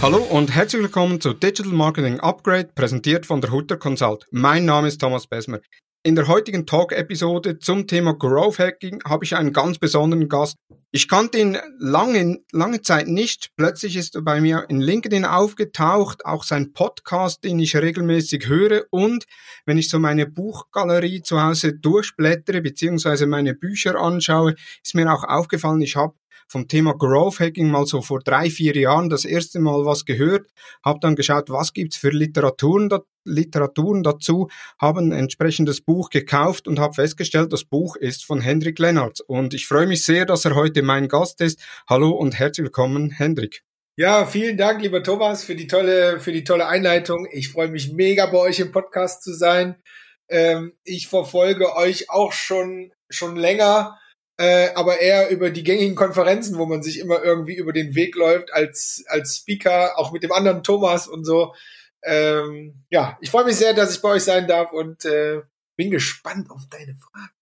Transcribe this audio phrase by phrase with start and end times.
[0.00, 4.26] Hallo und herzlich willkommen zu Digital Marketing Upgrade, präsentiert von der Hutter Consult.
[4.30, 5.58] Mein Name ist Thomas Besmer.
[6.04, 10.54] In der heutigen Talk-Episode zum Thema Growth Hacking habe ich einen ganz besonderen Gast.
[10.92, 13.50] Ich kannte ihn lange, lange Zeit nicht.
[13.56, 18.84] Plötzlich ist er bei mir in LinkedIn aufgetaucht, auch sein Podcast, den ich regelmäßig höre.
[18.90, 19.24] Und
[19.66, 24.54] wenn ich so meine Buchgalerie zu Hause durchblättere, beziehungsweise meine Bücher anschaue,
[24.84, 26.14] ist mir auch aufgefallen, ich habe
[26.48, 30.46] vom Thema Growth Hacking mal so vor drei, vier Jahren das erste Mal was gehört,
[30.84, 34.48] habe dann geschaut, was gibt's für Literaturen, da, Literaturen dazu,
[34.80, 39.20] habe ein entsprechendes Buch gekauft und habe festgestellt, das Buch ist von Hendrik Lennartz.
[39.20, 41.60] Und ich freue mich sehr, dass er heute mein Gast ist.
[41.88, 43.62] Hallo und herzlich willkommen, Hendrik.
[43.96, 47.26] Ja, vielen Dank, lieber Thomas, für die tolle, für die tolle Einleitung.
[47.30, 49.76] Ich freue mich mega bei euch im Podcast zu sein.
[50.28, 53.98] Ähm, ich verfolge euch auch schon, schon länger
[54.38, 58.14] äh, aber eher über die gängigen Konferenzen, wo man sich immer irgendwie über den Weg
[58.14, 61.54] läuft als, als Speaker, auch mit dem anderen Thomas und so.
[62.04, 65.42] Ähm, ja, ich freue mich sehr, dass ich bei euch sein darf und äh,
[65.76, 67.37] bin gespannt auf deine Fragen.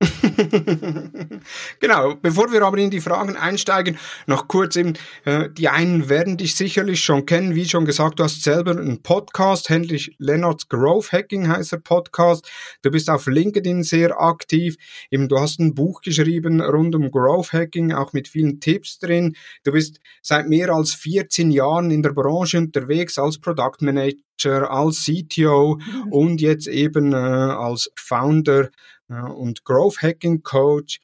[1.80, 4.92] genau, bevor wir aber in die Fragen einsteigen, noch kurz eben,
[5.24, 9.02] äh, die einen werden dich sicherlich schon kennen, wie schon gesagt, du hast selber einen
[9.02, 12.48] Podcast, Henrich Lennart's Growth Hacking heißt der Podcast,
[12.82, 14.76] du bist auf LinkedIn sehr aktiv,
[15.10, 19.34] eben du hast ein Buch geschrieben rund um Growth Hacking, auch mit vielen Tipps drin,
[19.64, 25.04] du bist seit mehr als 14 Jahren in der Branche unterwegs als Product Manager, als
[25.04, 26.12] CTO mhm.
[26.12, 28.68] und jetzt eben äh, als Founder
[29.08, 31.00] und Growth Hacking Coach.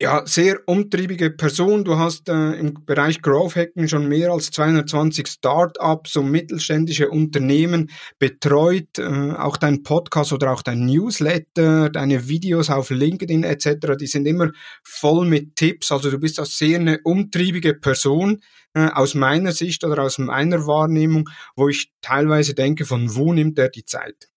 [0.00, 1.84] Ja, sehr umtriebige Person.
[1.84, 7.90] Du hast äh, im Bereich Growth Hacking schon mehr als 220 Startups und mittelständische Unternehmen
[8.20, 8.96] betreut.
[8.98, 14.26] Äh, auch dein Podcast oder auch dein Newsletter, deine Videos auf LinkedIn etc., die sind
[14.26, 14.52] immer
[14.84, 15.90] voll mit Tipps.
[15.90, 18.40] Also du bist auch sehr eine umtriebige Person
[18.74, 23.58] äh, aus meiner Sicht oder aus meiner Wahrnehmung, wo ich teilweise denke, von wo nimmt
[23.58, 24.28] er die Zeit?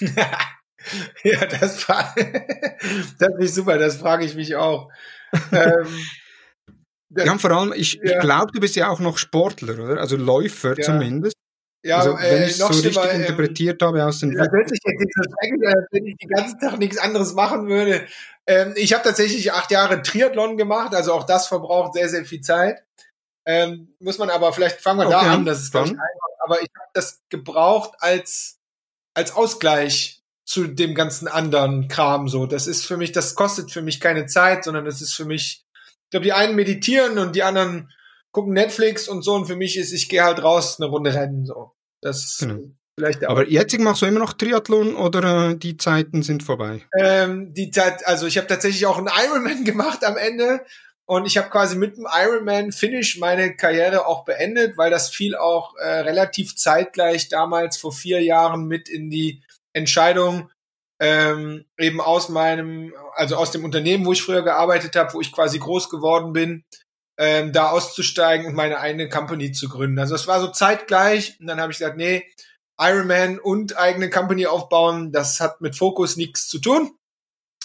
[1.24, 1.86] Ja, das,
[3.18, 4.90] das ist super, das frage ich mich auch.
[5.52, 5.86] ähm,
[7.10, 8.12] das, ja, vor allem, ich, ja.
[8.12, 10.00] ich glaube, du bist ja auch noch Sportler, oder?
[10.00, 10.84] Also Läufer ja.
[10.84, 11.36] zumindest.
[11.82, 14.68] Ja, also, wenn äh, ich es so richtig ähm, interpretiert habe aus den Das hört
[14.68, 18.06] sich jetzt nicht so schrecklich als wenn ich den ganzen Tag nichts anderes machen würde.
[18.46, 22.42] Ähm, ich habe tatsächlich acht Jahre Triathlon gemacht, also auch das verbraucht sehr, sehr viel
[22.42, 22.84] Zeit.
[23.46, 26.04] Ähm, muss man aber, vielleicht fangen wir okay, da an, das ist ganz einfach.
[26.40, 28.58] Aber ich habe das gebraucht als,
[29.14, 30.19] als Ausgleich
[30.50, 32.44] zu dem ganzen anderen Kram so.
[32.44, 35.64] Das ist für mich, das kostet für mich keine Zeit, sondern das ist für mich,
[35.76, 37.92] ich glaube, die einen meditieren und die anderen
[38.32, 41.46] gucken Netflix und so und für mich ist, ich gehe halt raus eine Runde rennen
[41.46, 41.70] so.
[42.00, 42.62] Das genau.
[42.98, 46.82] vielleicht Aber jetzt machst du immer noch Triathlon oder äh, die Zeiten sind vorbei?
[46.98, 50.64] Ähm, die Zeit, also ich habe tatsächlich auch einen Ironman gemacht am Ende
[51.04, 55.36] und ich habe quasi mit dem Ironman Finish meine Karriere auch beendet, weil das fiel
[55.36, 60.50] auch äh, relativ zeitgleich damals vor vier Jahren mit in die Entscheidung,
[61.00, 65.32] ähm, eben aus meinem, also aus dem Unternehmen, wo ich früher gearbeitet habe, wo ich
[65.32, 66.64] quasi groß geworden bin,
[67.18, 69.98] ähm, da auszusteigen und meine eigene Company zu gründen.
[69.98, 72.24] Also es war so zeitgleich und dann habe ich gesagt, nee,
[72.78, 76.92] Ironman und eigene Company aufbauen, das hat mit Fokus nichts zu tun.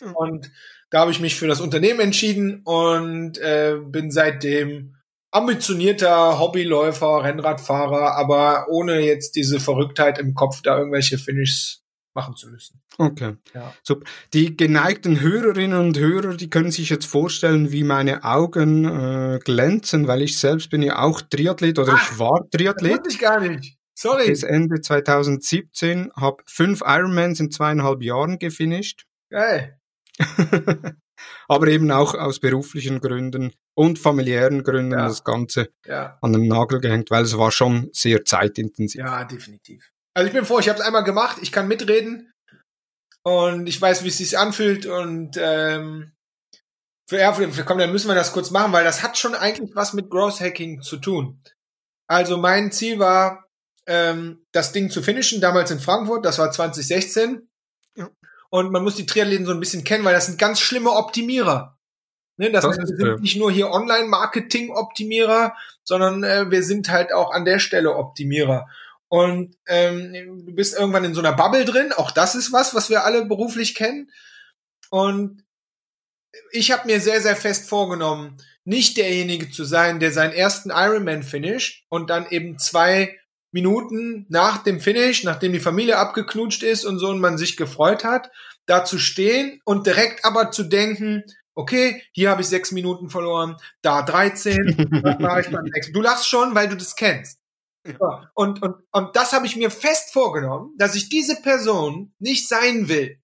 [0.02, 0.16] Mhm.
[0.16, 0.52] Und
[0.90, 4.96] da habe ich mich für das Unternehmen entschieden und äh, bin seitdem
[5.32, 11.85] ambitionierter Hobbyläufer, Rennradfahrer, aber ohne jetzt diese Verrücktheit im Kopf, da irgendwelche Finishes
[12.16, 12.82] machen zu müssen.
[12.98, 13.36] Okay.
[13.54, 13.74] Ja.
[13.84, 14.02] So,
[14.34, 20.08] die geneigten Hörerinnen und Hörer, die können sich jetzt vorstellen, wie meine Augen äh, glänzen,
[20.08, 23.06] weil ich selbst bin ja auch Triathlet oder Ach, ich war Triathlet.
[23.06, 23.78] Das ich gar nicht.
[23.94, 24.28] Sorry.
[24.28, 29.06] Bis Ende 2017, habe fünf Ironmans in zweieinhalb Jahren gefinisht.
[29.30, 29.80] Geil.
[31.48, 35.08] Aber eben auch aus beruflichen Gründen und familiären Gründen ja.
[35.08, 36.18] das Ganze ja.
[36.22, 39.00] an den Nagel gehängt, weil es war schon sehr zeitintensiv.
[39.00, 39.92] Ja, definitiv.
[40.16, 42.32] Also ich bin froh, ich habe es einmal gemacht, ich kann mitreden
[43.24, 46.14] und ich weiß, wie es sich anfühlt und ähm,
[47.08, 47.32] für, ja,
[47.66, 50.40] komm, dann müssen wir das kurz machen, weil das hat schon eigentlich was mit Growth
[50.40, 51.42] Hacking zu tun.
[52.08, 53.46] Also mein Ziel war,
[53.88, 57.48] ähm, das Ding zu finishen, damals in Frankfurt, das war 2016.
[57.96, 58.10] Ja.
[58.50, 61.78] Und man muss die Triathleten so ein bisschen kennen, weil das sind ganz schlimme Optimierer.
[62.38, 67.14] Ne, das, das heißt, wir sind nicht nur hier Online-Marketing-Optimierer, sondern äh, wir sind halt
[67.14, 68.68] auch an der Stelle Optimierer.
[69.16, 71.94] Und ähm, du bist irgendwann in so einer Bubble drin.
[71.94, 74.12] Auch das ist was, was wir alle beruflich kennen.
[74.90, 75.46] Und
[76.52, 78.36] ich habe mir sehr, sehr fest vorgenommen,
[78.66, 83.18] nicht derjenige zu sein, der seinen ersten Ironman finisht und dann eben zwei
[83.52, 88.04] Minuten nach dem Finish, nachdem die Familie abgeknutscht ist und so und man sich gefreut
[88.04, 88.32] hat,
[88.66, 91.24] da zu stehen und direkt aber zu denken,
[91.54, 95.94] okay, hier habe ich sechs Minuten verloren, da 13, was mache ich beim nächsten.
[95.94, 97.40] Du lachst schon, weil du das kennst.
[97.86, 98.32] Ja.
[98.34, 102.90] Und, und, und das habe ich mir fest vorgenommen, dass ich diese Person nicht sein
[102.90, 103.22] will.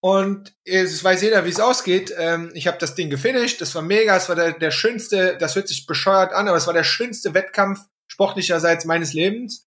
[0.00, 2.14] Und es weiß jeder, wie es ausgeht.
[2.18, 5.56] Ähm, ich habe das Ding gefinisht, das war mega, es war der, der schönste, das
[5.56, 9.66] hört sich bescheuert an, aber es war der schönste Wettkampf sportlicherseits meines Lebens.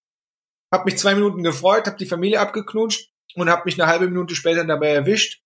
[0.72, 4.34] Hab mich zwei Minuten gefreut, habe die Familie abgeknutscht und habe mich eine halbe Minute
[4.36, 5.42] später dabei erwischt.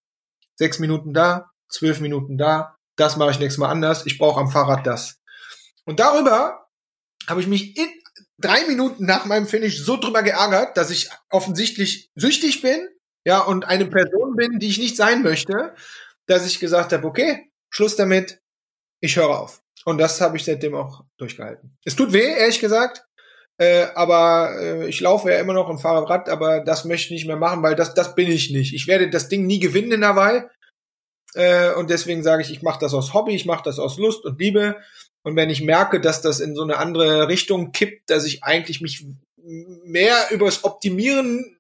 [0.57, 2.77] Sechs Minuten da, zwölf Minuten da.
[2.97, 4.05] Das mache ich nächstes Mal anders.
[4.05, 5.23] Ich brauche am Fahrrad das.
[5.85, 6.69] Und darüber
[7.27, 7.89] habe ich mich in
[8.43, 12.89] drei Minuten nach meinem Finish so drüber geärgert, dass ich offensichtlich süchtig bin
[13.25, 15.75] ja, und eine Person bin, die ich nicht sein möchte,
[16.27, 18.41] dass ich gesagt habe, okay, Schluss damit,
[19.01, 19.63] ich höre auf.
[19.85, 21.77] Und das habe ich seitdem auch durchgehalten.
[21.85, 23.05] Es tut weh, ehrlich gesagt,
[23.59, 27.11] äh, aber äh, ich laufe ja immer noch und fahre Rad, aber das möchte ich
[27.11, 28.75] nicht mehr machen, weil das, das bin ich nicht.
[28.75, 30.43] Ich werde das Ding nie gewinnen in Hawaii.
[31.35, 34.25] Äh, und deswegen sage ich, ich mache das aus Hobby, ich mache das aus Lust
[34.25, 34.77] und Liebe.
[35.23, 38.81] Und wenn ich merke, dass das in so eine andere Richtung kippt, dass ich eigentlich
[38.81, 41.57] mich mehr übers Optimieren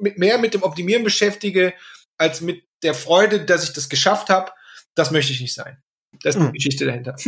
[0.00, 1.74] mit, mehr mit dem Optimieren beschäftige,
[2.16, 4.52] als mit der Freude, dass ich das geschafft habe,
[4.94, 5.78] das möchte ich nicht sein.
[6.22, 6.52] Das ist die mhm.
[6.52, 7.16] Geschichte dahinter.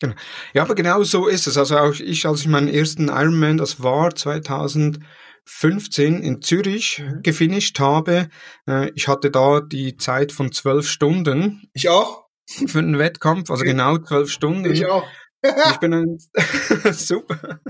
[0.00, 0.14] Genau.
[0.52, 1.56] Ja, aber genau so ist es.
[1.56, 7.22] Also auch ich, als ich meinen ersten Ironman, das war 2015 in Zürich mhm.
[7.22, 8.28] gefinisht habe,
[8.68, 11.68] äh, ich hatte da die Zeit von zwölf Stunden.
[11.72, 12.21] Ich auch.
[12.46, 14.72] Für einen Wettkampf, also genau zwölf Stunden.
[14.72, 15.06] Ich auch.
[15.42, 16.18] ich bin dann,
[16.92, 17.60] super.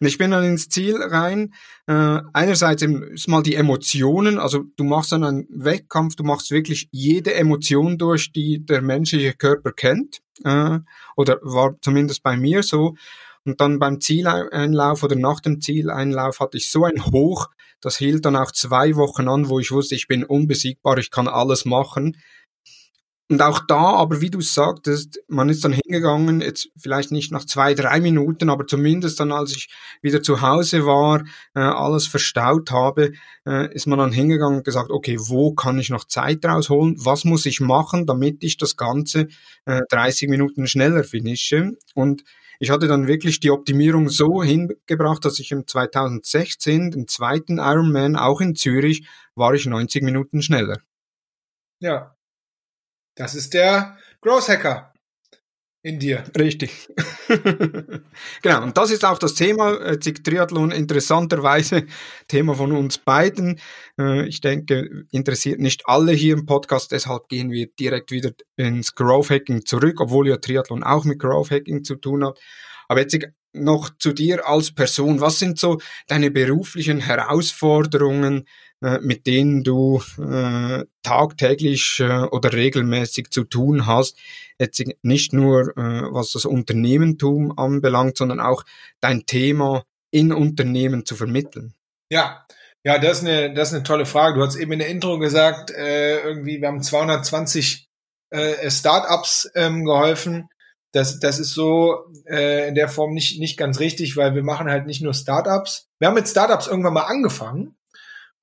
[0.00, 1.52] Und ich bin dann ins Ziel rein.
[1.86, 6.88] Äh, einerseits ist mal die Emotionen, also du machst dann einen Wettkampf, du machst wirklich
[6.90, 10.18] jede Emotion durch, die der menschliche Körper kennt.
[10.44, 10.78] Äh,
[11.16, 12.94] oder war zumindest bei mir so.
[13.44, 17.48] Und dann beim Zieleinlauf oder nach dem Zieleinlauf hatte ich so ein Hoch,
[17.80, 21.28] das hielt dann auch zwei Wochen an, wo ich wusste, ich bin unbesiegbar, ich kann
[21.28, 22.16] alles machen.
[23.30, 27.44] Und auch da, aber wie du sagtest, man ist dann hingegangen, jetzt vielleicht nicht nach
[27.44, 29.68] zwei, drei Minuten, aber zumindest dann, als ich
[30.02, 31.22] wieder zu Hause war,
[31.54, 33.12] äh, alles verstaut habe,
[33.46, 36.96] äh, ist man dann hingegangen und gesagt, okay, wo kann ich noch Zeit rausholen?
[36.98, 39.28] Was muss ich machen, damit ich das Ganze
[39.64, 41.78] äh, 30 Minuten schneller finische?
[41.94, 42.24] Und
[42.58, 48.16] ich hatte dann wirklich die Optimierung so hingebracht, dass ich im 2016, den zweiten Ironman,
[48.16, 49.06] auch in Zürich,
[49.36, 50.78] war ich 90 Minuten schneller.
[51.78, 52.16] Ja,
[53.14, 54.92] das ist der Growth Hacker
[55.82, 56.24] in dir.
[56.38, 56.88] Richtig.
[58.42, 61.86] genau, und das ist auch das Thema, äh, Triathlon interessanterweise
[62.28, 63.58] Thema von uns beiden.
[63.98, 68.94] Äh, ich denke, interessiert nicht alle hier im Podcast, deshalb gehen wir direkt wieder ins
[68.94, 72.38] Growth Hacking zurück, obwohl ja Triathlon auch mit Growth Hacking zu tun hat.
[72.88, 73.16] Aber jetzt
[73.52, 75.20] noch zu dir als Person.
[75.20, 78.46] Was sind so deine beruflichen Herausforderungen,
[79.00, 84.16] mit denen du äh, tagtäglich äh, oder regelmäßig zu tun hast?
[84.58, 88.64] Jetzt nicht nur, äh, was das Unternehmentum anbelangt, sondern auch
[89.00, 91.74] dein Thema in Unternehmen zu vermitteln.
[92.10, 92.46] Ja,
[92.84, 94.38] ja, das ist eine, das ist eine tolle Frage.
[94.38, 97.88] Du hast eben in der Intro gesagt, äh, irgendwie, wir haben 220
[98.30, 100.48] äh, Startups ähm, geholfen
[100.92, 104.68] das, das ist so äh, in der Form nicht, nicht ganz richtig, weil wir machen
[104.68, 105.88] halt nicht nur Startups.
[105.98, 107.76] Wir haben mit Startups irgendwann mal angefangen,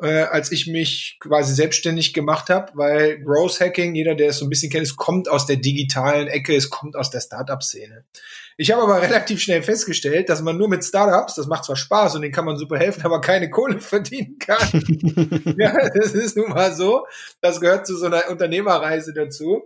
[0.01, 4.45] äh, als ich mich quasi selbstständig gemacht habe, weil Growth Hacking, jeder, der es so
[4.45, 8.05] ein bisschen kennt, es kommt aus der digitalen Ecke, es kommt aus der Startup-Szene.
[8.57, 12.15] Ich habe aber relativ schnell festgestellt, dass man nur mit Startups, das macht zwar Spaß
[12.15, 14.67] und denen kann man super helfen, aber keine Kohle verdienen kann.
[15.57, 17.05] ja, das ist nun mal so.
[17.41, 19.63] Das gehört zu so einer Unternehmerreise dazu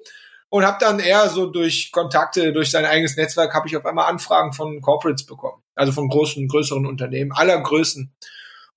[0.50, 4.10] und habe dann eher so durch Kontakte, durch sein eigenes Netzwerk, habe ich auf einmal
[4.10, 8.14] Anfragen von Corporates bekommen, also von großen, größeren Unternehmen aller Größen.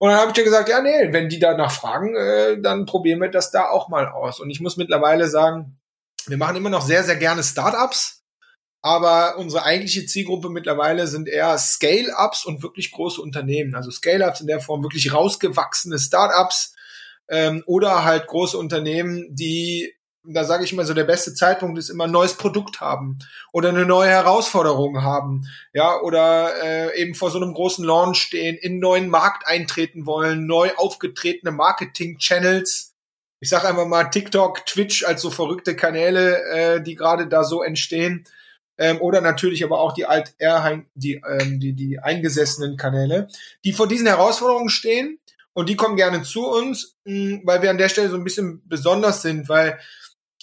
[0.04, 3.23] Und dann habe ich dir gesagt, ja, nee, wenn die danach fragen, äh, dann probieren
[3.23, 4.38] wir das da auch mal aus.
[4.38, 5.80] Und ich muss mittlerweile sagen,
[6.26, 8.23] wir machen immer noch sehr, sehr gerne Startups,
[8.82, 13.75] aber unsere eigentliche Zielgruppe mittlerweile sind eher Scale-Ups und wirklich große Unternehmen.
[13.75, 16.75] Also Scale-Ups in der Form wirklich rausgewachsene Startups
[17.30, 19.94] ähm, oder halt große Unternehmen, die
[20.26, 23.18] da sage ich immer so, der beste Zeitpunkt ist immer ein neues Produkt haben
[23.52, 28.56] oder eine neue Herausforderung haben, ja, oder äh, eben vor so einem großen Launch stehen,
[28.56, 32.94] in einen neuen Markt eintreten wollen, neu aufgetretene Marketing-Channels.
[33.40, 37.62] Ich sage einfach mal TikTok, Twitch als so verrückte Kanäle, äh, die gerade da so
[37.62, 38.24] entstehen.
[38.76, 40.34] Ähm, oder natürlich aber auch die alt
[40.94, 43.28] die, ähm, die, die eingesessenen Kanäle,
[43.64, 45.20] die vor diesen Herausforderungen stehen
[45.52, 48.62] und die kommen gerne zu uns, mh, weil wir an der Stelle so ein bisschen
[48.66, 49.78] besonders sind, weil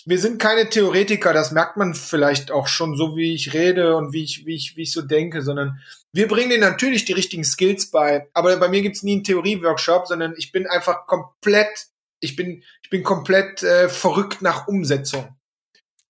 [0.06, 4.14] wir sind keine Theoretiker, das merkt man vielleicht auch schon so, wie ich rede und
[4.14, 5.80] wie ich, wie ich, wie ich so denke, sondern
[6.14, 8.28] wir bringen denen natürlich die richtigen Skills bei.
[8.34, 11.88] Aber bei mir gibt's nie einen Theorie-Workshop, sondern ich bin einfach komplett,
[12.20, 15.36] ich bin, ich bin komplett äh, verrückt nach Umsetzung.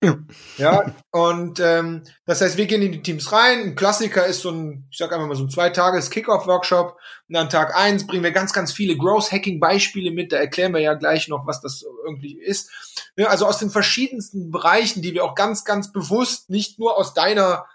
[0.03, 0.17] Ja.
[0.57, 3.61] ja, und ähm, das heißt, wir gehen in die Teams rein.
[3.61, 6.97] Ein Klassiker ist so ein, ich sag einfach mal so ein Zwei-Tages-Kickoff-Workshop.
[7.29, 10.31] Und an Tag eins bringen wir ganz, ganz viele Growth-Hacking-Beispiele mit.
[10.31, 12.71] Da erklären wir ja gleich noch, was das irgendwie ist.
[13.15, 17.13] Ja, also aus den verschiedensten Bereichen, die wir auch ganz, ganz bewusst nicht nur aus
[17.13, 17.67] deiner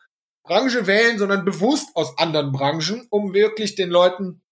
[0.42, 4.42] Branche wählen, sondern bewusst aus anderen Branchen, um wirklich den Leuten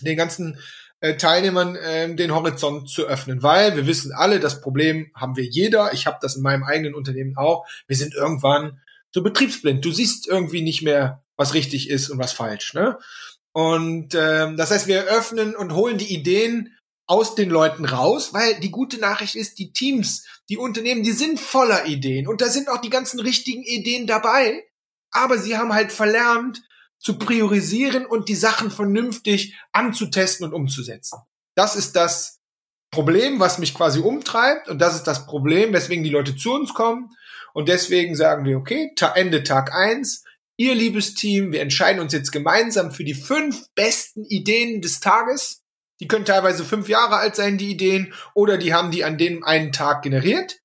[0.00, 0.58] den ganzen
[1.00, 5.44] äh, Teilnehmern äh, den Horizont zu öffnen, weil wir wissen alle, das Problem haben wir
[5.44, 5.92] jeder.
[5.92, 7.66] Ich habe das in meinem eigenen Unternehmen auch.
[7.86, 8.80] Wir sind irgendwann
[9.12, 9.84] so betriebsblind.
[9.84, 12.74] Du siehst irgendwie nicht mehr, was richtig ist und was falsch.
[12.74, 12.98] Ne?
[13.52, 16.76] Und ähm, das heißt, wir öffnen und holen die Ideen
[17.06, 21.40] aus den Leuten raus, weil die gute Nachricht ist, die Teams, die Unternehmen, die sind
[21.40, 24.62] voller Ideen und da sind auch die ganzen richtigen Ideen dabei,
[25.10, 26.62] aber sie haben halt verlernt,
[27.00, 31.18] zu priorisieren und die Sachen vernünftig anzutesten und umzusetzen.
[31.56, 32.40] Das ist das
[32.92, 36.74] Problem, was mich quasi umtreibt und das ist das Problem, weswegen die Leute zu uns
[36.74, 37.10] kommen
[37.52, 40.24] und deswegen sagen wir, okay, Ende Tag eins,
[40.56, 45.62] ihr liebes Team, wir entscheiden uns jetzt gemeinsam für die fünf besten Ideen des Tages.
[46.00, 49.42] Die können teilweise fünf Jahre alt sein, die Ideen, oder die haben die an dem
[49.44, 50.60] einen Tag generiert.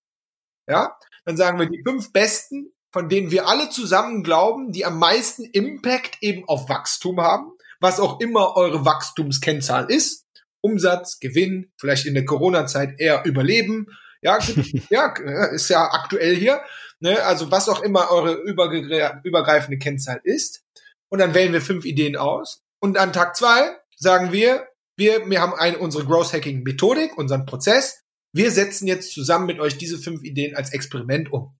[0.67, 4.97] Ja, dann sagen wir die fünf besten von denen wir alle zusammen glauben, die am
[4.97, 10.25] meisten Impact eben auf Wachstum haben, was auch immer eure Wachstumskennzahl ist.
[10.61, 13.87] Umsatz, Gewinn, vielleicht in der Corona-Zeit eher Überleben.
[14.21, 14.39] Ja,
[14.89, 15.13] ja,
[15.51, 16.61] ist ja aktuell hier.
[17.01, 17.21] Ne?
[17.25, 20.63] Also was auch immer eure übergreifende Kennzahl ist.
[21.09, 22.63] Und dann wählen wir fünf Ideen aus.
[22.79, 27.45] Und an Tag zwei sagen wir, wir, wir haben eine, unsere Growth Hacking Methodik, unseren
[27.45, 28.05] Prozess.
[28.31, 31.57] Wir setzen jetzt zusammen mit euch diese fünf Ideen als Experiment um.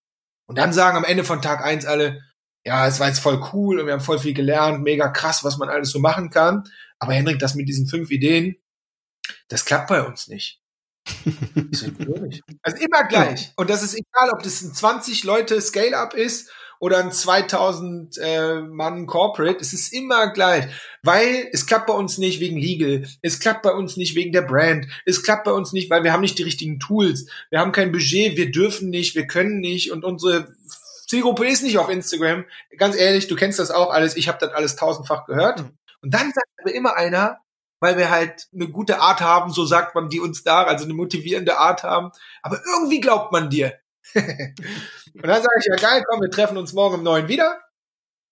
[0.48, 2.22] Und dann sagen am Ende von Tag eins alle,
[2.66, 5.58] ja, es war jetzt voll cool und wir haben voll viel gelernt, mega krass, was
[5.58, 6.64] man alles so machen kann.
[7.00, 8.56] Aber Henrik, das mit diesen fünf Ideen,
[9.48, 10.62] das klappt bei uns nicht.
[12.64, 13.54] also immer gleich.
[13.56, 18.62] Und das ist egal, ob das ein 20 Leute Scale-Up ist oder ein 2000 äh,
[18.62, 20.66] Mann Corporate, es ist immer gleich,
[21.04, 24.42] weil es klappt bei uns nicht wegen Legal, es klappt bei uns nicht wegen der
[24.42, 27.72] Brand, es klappt bei uns nicht, weil wir haben nicht die richtigen Tools, wir haben
[27.72, 30.54] kein Budget, wir dürfen nicht, wir können nicht und unsere
[31.08, 32.46] Zielgruppe ist nicht auf Instagram.
[32.78, 35.62] Ganz ehrlich, du kennst das auch alles, ich habe das alles tausendfach gehört.
[35.62, 35.78] Mhm.
[36.02, 37.40] Und dann sagt aber immer einer,
[37.80, 40.94] weil wir halt eine gute Art haben, so sagt man die uns da, also eine
[40.94, 42.12] motivierende Art haben.
[42.42, 43.74] Aber irgendwie glaubt man dir.
[45.16, 47.60] und dann sage ich, ja geil, komm, wir treffen uns morgen um neun wieder.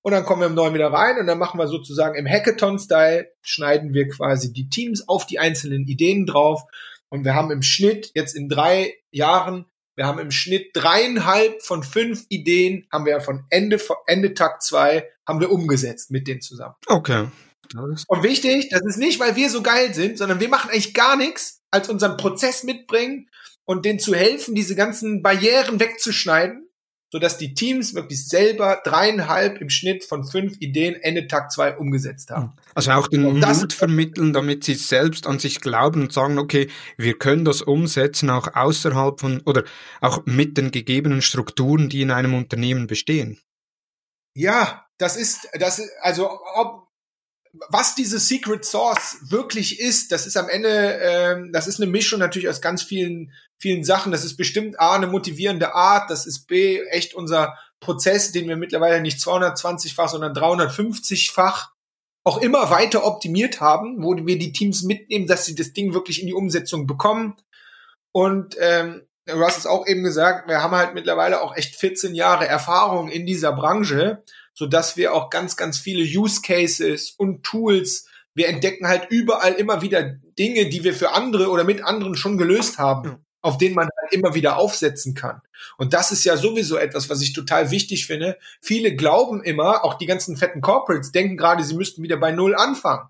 [0.02, 3.32] Und dann kommen wir um neun wieder rein und dann machen wir sozusagen im Hackathon-Style,
[3.42, 6.64] schneiden wir quasi die Teams auf die einzelnen Ideen drauf.
[7.08, 11.84] Und wir haben im Schnitt jetzt in drei Jahren, wir haben im Schnitt dreieinhalb von
[11.84, 16.76] fünf Ideen, haben wir von Ende, Ende Tag zwei, haben wir umgesetzt mit denen zusammen.
[16.88, 17.28] Okay.
[17.74, 21.16] Und wichtig, das ist nicht, weil wir so geil sind, sondern wir machen eigentlich gar
[21.16, 23.30] nichts als unseren Prozess mitbringen
[23.66, 26.63] und denen zu helfen, diese ganzen Barrieren wegzuschneiden,
[27.14, 32.32] sodass die Teams wirklich selber dreieinhalb im Schnitt von fünf Ideen Ende Tag zwei umgesetzt
[32.32, 32.54] haben.
[32.74, 37.20] Also auch den Mut vermitteln, damit sie selbst an sich glauben und sagen, okay, wir
[37.20, 39.64] können das umsetzen, auch außerhalb von oder
[40.02, 43.40] auch mit den gegebenen Strukturen, die in einem Unternehmen bestehen.
[44.34, 46.83] Ja, das ist, das, also, ob,
[47.70, 52.20] was diese Secret Source wirklich ist, das ist am Ende, ähm, das ist eine Mischung
[52.20, 54.12] natürlich aus ganz vielen, vielen Sachen.
[54.12, 58.56] Das ist bestimmt A, eine motivierende Art, das ist B, echt unser Prozess, den wir
[58.56, 61.72] mittlerweile nicht 220-fach, sondern 350-fach
[62.24, 66.22] auch immer weiter optimiert haben, wo wir die Teams mitnehmen, dass sie das Ding wirklich
[66.22, 67.36] in die Umsetzung bekommen.
[68.14, 72.16] Und ähm, du hast es auch eben gesagt, wir haben halt mittlerweile auch echt 14
[72.16, 77.44] Jahre Erfahrung in dieser Branche so dass wir auch ganz, ganz viele Use Cases und
[77.44, 82.16] Tools, wir entdecken halt überall immer wieder Dinge, die wir für andere oder mit anderen
[82.16, 85.42] schon gelöst haben, auf denen man halt immer wieder aufsetzen kann.
[85.78, 88.38] Und das ist ja sowieso etwas, was ich total wichtig finde.
[88.62, 92.56] Viele glauben immer, auch die ganzen fetten Corporates denken gerade, sie müssten wieder bei Null
[92.56, 93.10] anfangen.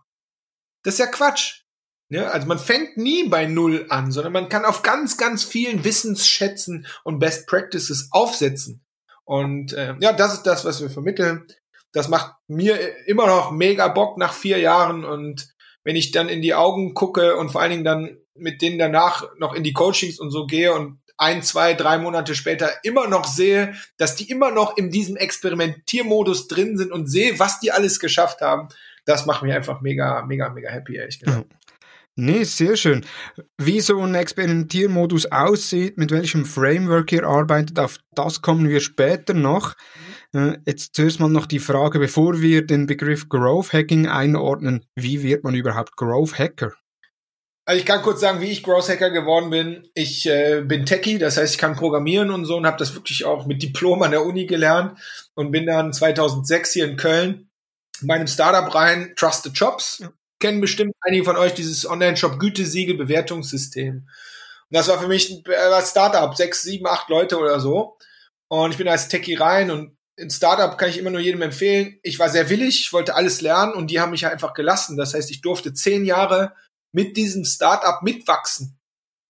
[0.84, 1.62] Das ist ja Quatsch.
[2.10, 5.84] Ja, also man fängt nie bei Null an, sondern man kann auf ganz, ganz vielen
[5.84, 8.83] Wissensschätzen und Best Practices aufsetzen.
[9.26, 11.46] Und äh, ja, das ist das, was wir vermitteln.
[11.92, 12.78] Das macht mir
[13.08, 15.06] immer noch mega Bock nach vier Jahren.
[15.06, 15.54] Und
[15.84, 19.30] wenn ich dann in die Augen gucke und vor allen Dingen dann mit denen danach
[19.38, 23.26] noch in die Coachings und so gehe und ein, zwei, drei Monate später immer noch
[23.26, 28.00] sehe, dass die immer noch in diesem Experimentiermodus drin sind und sehe, was die alles
[28.00, 28.70] geschafft haben,
[29.06, 31.46] das macht mich einfach mega, mega, mega happy, ehrlich gesagt.
[32.16, 33.04] Nee, sehr schön.
[33.58, 39.34] Wie so ein Experimentiermodus aussieht, mit welchem Framework ihr arbeitet, auf das kommen wir später
[39.34, 39.74] noch.
[40.34, 45.24] Äh, jetzt zuerst mal noch die Frage, bevor wir den Begriff Growth Hacking einordnen, wie
[45.24, 46.74] wird man überhaupt Growth Hacker?
[47.66, 49.88] Also ich kann kurz sagen, wie ich Growth Hacker geworden bin.
[49.96, 53.26] Ich äh, bin Techie, das heißt, ich kann programmieren und so und habe das wirklich
[53.26, 55.00] auch mit Diplom an der Uni gelernt
[55.34, 57.50] und bin dann 2006 hier in Köln
[58.02, 60.04] in meinem Startup rein, Trusted Jobs.
[60.44, 63.96] Kennen bestimmt einige von euch dieses Online-Shop Gütesiegel Bewertungssystem.
[63.96, 64.06] Und
[64.70, 67.98] das war für mich ein äh, Startup, sechs, sieben, acht Leute oder so.
[68.50, 71.98] Und ich bin als Techie rein und in Startup kann ich immer nur jedem empfehlen.
[72.04, 74.98] Ich war sehr willig, ich wollte alles lernen und die haben mich einfach gelassen.
[74.98, 76.54] Das heißt, ich durfte zehn Jahre
[76.92, 78.78] mit diesem Startup mitwachsen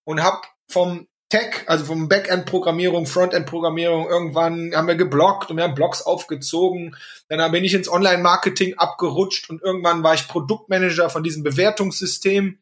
[0.04, 5.74] und habe vom Tech, also vom Backend-Programmierung, Frontend-Programmierung, irgendwann haben wir geblockt und wir haben
[5.74, 6.94] Blogs aufgezogen.
[7.28, 12.60] Dann bin ich ins Online-Marketing abgerutscht und irgendwann war ich Produktmanager von diesem Bewertungssystem.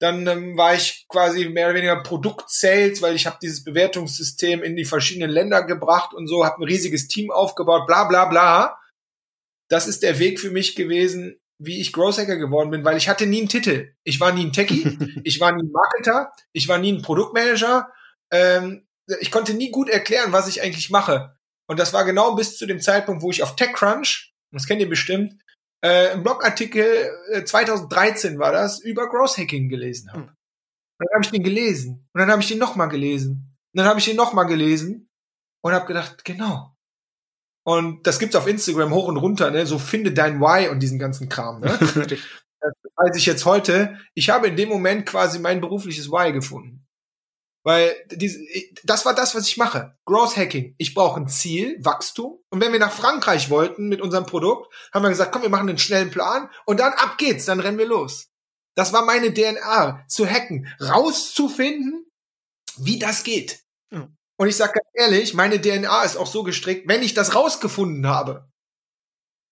[0.00, 4.76] Dann ähm, war ich quasi mehr oder weniger Produkt-Sales, weil ich habe dieses Bewertungssystem in
[4.76, 8.78] die verschiedenen Länder gebracht und so, habe ein riesiges Team aufgebaut, bla bla bla.
[9.70, 13.08] Das ist der Weg für mich gewesen, wie ich Growth Hacker geworden bin, weil ich
[13.08, 13.94] hatte nie einen Titel.
[14.02, 17.88] Ich war nie ein Techie, ich war nie ein Marketer, ich war nie ein Produktmanager.
[18.30, 18.86] Ähm,
[19.20, 21.36] ich konnte nie gut erklären, was ich eigentlich mache.
[21.66, 24.88] Und das war genau bis zu dem Zeitpunkt, wo ich auf TechCrunch, das kennt ihr
[24.88, 25.34] bestimmt,
[25.82, 30.22] äh, einen Blogartikel, äh, 2013 war das, über Growth Hacking gelesen habe.
[30.22, 30.36] Mhm.
[30.98, 32.08] dann habe ich den gelesen.
[32.12, 33.56] Und dann habe ich den nochmal gelesen.
[33.72, 35.10] Und dann habe ich den nochmal gelesen
[35.62, 36.73] und habe gedacht, genau,
[37.64, 39.66] und das gibt's auf Instagram hoch und runter, ne?
[39.66, 41.76] So finde dein Why und diesen ganzen Kram, ne?
[41.80, 43.98] das weiß ich jetzt heute.
[44.14, 46.86] Ich habe in dem Moment quasi mein berufliches Why gefunden.
[47.66, 48.38] Weil diese,
[48.84, 49.96] das war das, was ich mache.
[50.04, 50.74] Growth Hacking.
[50.76, 52.38] Ich brauche ein Ziel, Wachstum.
[52.50, 55.70] Und wenn wir nach Frankreich wollten mit unserem Produkt, haben wir gesagt, komm, wir machen
[55.70, 58.28] einen schnellen Plan und dann ab geht's, dann rennen wir los.
[58.76, 62.06] Das war meine DNA, zu hacken, rauszufinden,
[62.76, 63.63] wie das geht.
[64.36, 68.06] Und ich sage ganz ehrlich, meine DNA ist auch so gestrickt, wenn ich das rausgefunden
[68.06, 68.48] habe,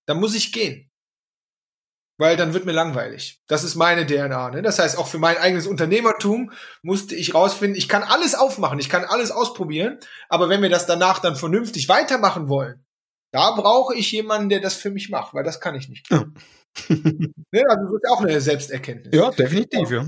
[0.07, 0.91] dann muss ich gehen.
[2.19, 3.41] Weil dann wird mir langweilig.
[3.47, 4.51] Das ist meine DNA.
[4.51, 4.63] Ne?
[4.63, 8.89] Das heißt, auch für mein eigenes Unternehmertum musste ich rausfinden, ich kann alles aufmachen, ich
[8.89, 9.99] kann alles ausprobieren,
[10.29, 12.85] aber wenn wir das danach dann vernünftig weitermachen wollen,
[13.33, 16.11] da brauche ich jemanden, der das für mich macht, weil das kann ich nicht.
[16.11, 16.25] Ja.
[16.89, 17.63] ne?
[17.69, 19.15] Also das ist auch eine Selbsterkenntnis.
[19.15, 20.07] Ja, definitiv, ja.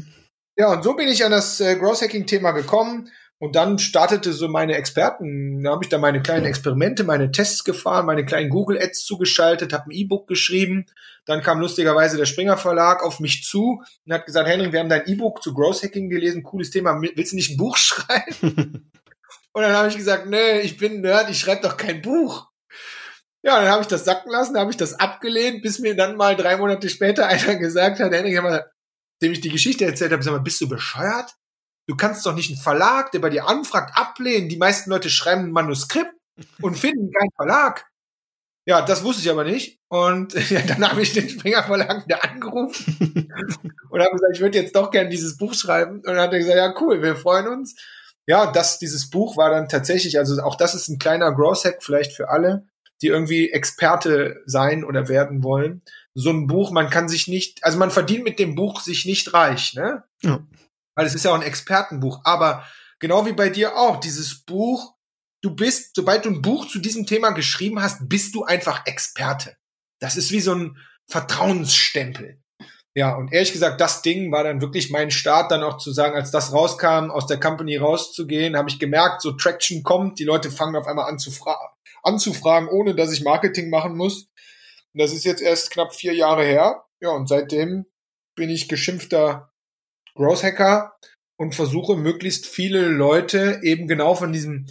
[0.57, 3.11] Ja, und so bin ich an das äh, Growth Hacking Thema gekommen.
[3.45, 7.63] Und dann startete so meine Experten, da habe ich da meine kleinen Experimente, meine Tests
[7.63, 10.87] gefahren, meine kleinen Google Ads zugeschaltet, habe ein E-Book geschrieben.
[11.27, 14.89] Dann kam lustigerweise der Springer Verlag auf mich zu und hat gesagt, Henrik, wir haben
[14.89, 18.91] dein E-Book zu Growth Hacking gelesen, cooles Thema, willst du nicht ein Buch schreiben?
[19.53, 22.47] und dann habe ich gesagt, nee, ich bin Nerd, ich schreibe doch kein Buch.
[23.43, 26.35] Ja, dann habe ich das sacken lassen, habe ich das abgelehnt, bis mir dann mal
[26.35, 28.41] drei Monate später einer gesagt hat, Henrik,
[29.21, 31.35] dem ich die Geschichte erzählt habe, sag mal, bist du bescheuert?
[31.87, 34.49] Du kannst doch nicht einen Verlag, der bei dir anfragt, ablehnen.
[34.49, 36.15] Die meisten Leute schreiben ein Manuskript
[36.61, 37.87] und finden keinen Verlag.
[38.67, 39.79] Ja, das wusste ich aber nicht.
[39.89, 43.29] Und ja, dann habe ich den Springer Verlag wieder angerufen
[43.91, 45.97] und habe gesagt, ich würde jetzt doch gerne dieses Buch schreiben.
[45.97, 47.75] Und dann hat er gesagt, ja, cool, wir freuen uns.
[48.27, 51.83] Ja, das, dieses Buch war dann tatsächlich, also auch das ist ein kleiner Growth Hack
[51.83, 52.67] vielleicht für alle,
[53.03, 55.83] die irgendwie Experte sein oder werden wollen.
[56.15, 59.35] So ein Buch, man kann sich nicht, also man verdient mit dem Buch sich nicht
[59.35, 60.05] reich, ne?
[60.23, 60.41] Ja
[60.95, 62.21] weil es ist ja auch ein Expertenbuch.
[62.25, 62.65] Aber
[62.99, 64.95] genau wie bei dir auch, dieses Buch,
[65.43, 69.57] du bist, sobald du ein Buch zu diesem Thema geschrieben hast, bist du einfach Experte.
[70.01, 70.79] Das ist wie so ein
[71.09, 72.41] Vertrauensstempel.
[72.97, 76.15] Ja, und ehrlich gesagt, das Ding war dann wirklich mein Start, dann auch zu sagen,
[76.15, 80.51] als das rauskam, aus der Company rauszugehen, habe ich gemerkt, so Traction kommt, die Leute
[80.51, 81.57] fangen auf einmal an zu fra
[82.05, 84.29] anzufragen, ohne dass ich Marketing machen muss.
[84.93, 86.85] Und das ist jetzt erst knapp vier Jahre her.
[87.01, 87.87] Ja, und seitdem
[88.37, 89.54] bin ich geschimpfter
[90.17, 90.97] Growth Hacker
[91.39, 94.67] und versuche möglichst viele Leute eben genau von diesem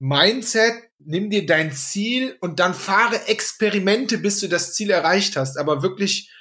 [0.00, 5.56] Mindset, nimm dir dein Ziel und dann fahre Experimente, bis du das Ziel erreicht hast.
[5.56, 6.32] Aber wirklich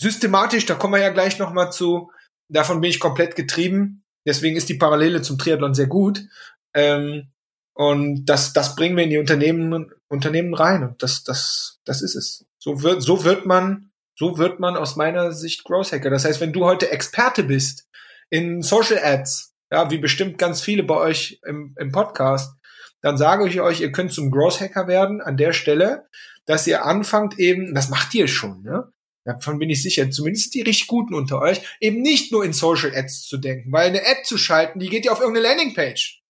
[0.00, 2.10] systematisch, da kommen wir ja gleich nochmal zu,
[2.50, 4.02] davon bin ich komplett getrieben.
[4.26, 6.26] Deswegen ist die Parallele zum Triathlon sehr gut.
[6.74, 7.30] Ähm,
[7.74, 10.82] und das, das bringen wir in die Unternehmen, Unternehmen rein.
[10.82, 12.44] Und das, das, das ist es.
[12.58, 13.89] So wird, so wird man
[14.20, 16.10] so wird man aus meiner Sicht Growth Hacker.
[16.10, 17.88] Das heißt, wenn du heute Experte bist
[18.28, 22.54] in Social Ads, ja, wie bestimmt ganz viele bei euch im, im Podcast,
[23.00, 26.06] dann sage ich euch, ihr könnt zum Growth Hacker werden an der Stelle,
[26.44, 28.92] dass ihr anfangt eben, das macht ihr schon, ne?
[29.24, 32.94] Davon bin ich sicher, zumindest die richtig Guten unter euch, eben nicht nur in Social
[32.94, 36.20] Ads zu denken, weil eine Ad zu schalten, die geht ja auf irgendeine Landingpage.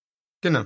[0.41, 0.63] Genau.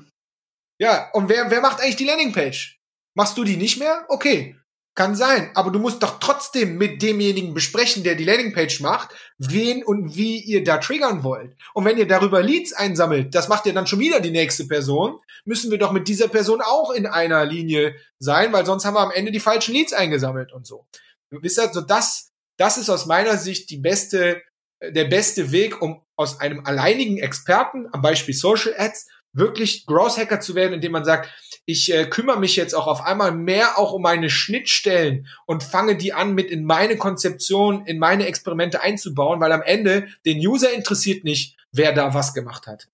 [0.80, 2.80] Ja, und wer, wer macht eigentlich die Landingpage?
[3.16, 4.06] Machst du die nicht mehr?
[4.10, 4.58] Okay.
[4.96, 9.84] Kann sein, aber du musst doch trotzdem mit demjenigen besprechen, der die Landingpage macht, wen
[9.84, 11.54] und wie ihr da triggern wollt.
[11.74, 15.20] Und wenn ihr darüber Leads einsammelt, das macht ja dann schon wieder die nächste Person,
[15.44, 19.02] müssen wir doch mit dieser Person auch in einer Linie sein, weil sonst haben wir
[19.02, 20.88] am Ende die falschen Leads eingesammelt und so.
[21.30, 24.42] Du wisst also, das, das ist aus meiner Sicht die beste
[24.82, 30.40] der beste Weg, um aus einem alleinigen Experten, am Beispiel Social Ads, wirklich Growth Hacker
[30.40, 31.30] zu werden, indem man sagt,
[31.66, 35.98] ich äh, kümmere mich jetzt auch auf einmal mehr auch um meine Schnittstellen und fange
[35.98, 40.72] die an, mit in meine Konzeption, in meine Experimente einzubauen, weil am Ende den User
[40.72, 42.88] interessiert nicht, wer da was gemacht hat.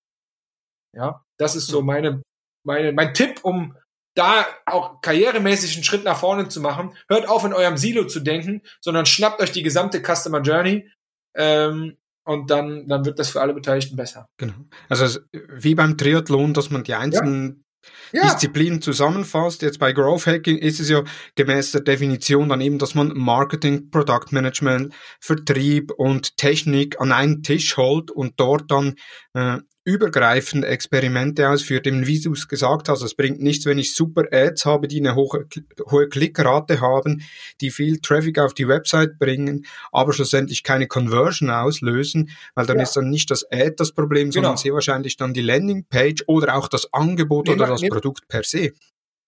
[0.93, 2.21] Ja, das ist so meine,
[2.63, 3.75] meine, mein Tipp, um
[4.15, 6.95] da auch karrieremäßig einen Schritt nach vorne zu machen.
[7.08, 10.89] Hört auf, in eurem Silo zu denken, sondern schnappt euch die gesamte Customer Journey
[11.34, 14.27] ähm, und dann, dann wird das für alle Beteiligten besser.
[14.38, 14.53] Genau.
[14.89, 17.63] Also wie beim Triathlon, dass man die einzelnen
[18.12, 18.23] ja.
[18.23, 19.62] Disziplinen zusammenfasst.
[19.62, 21.03] Jetzt bei Growth Hacking ist es ja
[21.36, 27.43] gemäß der Definition dann eben, dass man Marketing, Product Management, Vertrieb und Technik an einen
[27.43, 28.95] Tisch holt und dort dann
[29.34, 33.96] äh, übergreifende Experimente ausführt, eben wie du es gesagt hast, es bringt nichts, wenn ich
[33.96, 35.48] super Ads habe, die eine hohe,
[35.89, 37.24] hohe Klickrate haben,
[37.62, 42.84] die viel Traffic auf die Website bringen, aber schlussendlich keine Conversion auslösen, weil dann ja.
[42.84, 44.62] ist dann nicht das Ad das Problem, sondern genau.
[44.62, 48.44] sehr wahrscheinlich dann die Landingpage oder auch das Angebot nehmen oder das nehmen, Produkt per
[48.44, 48.74] se.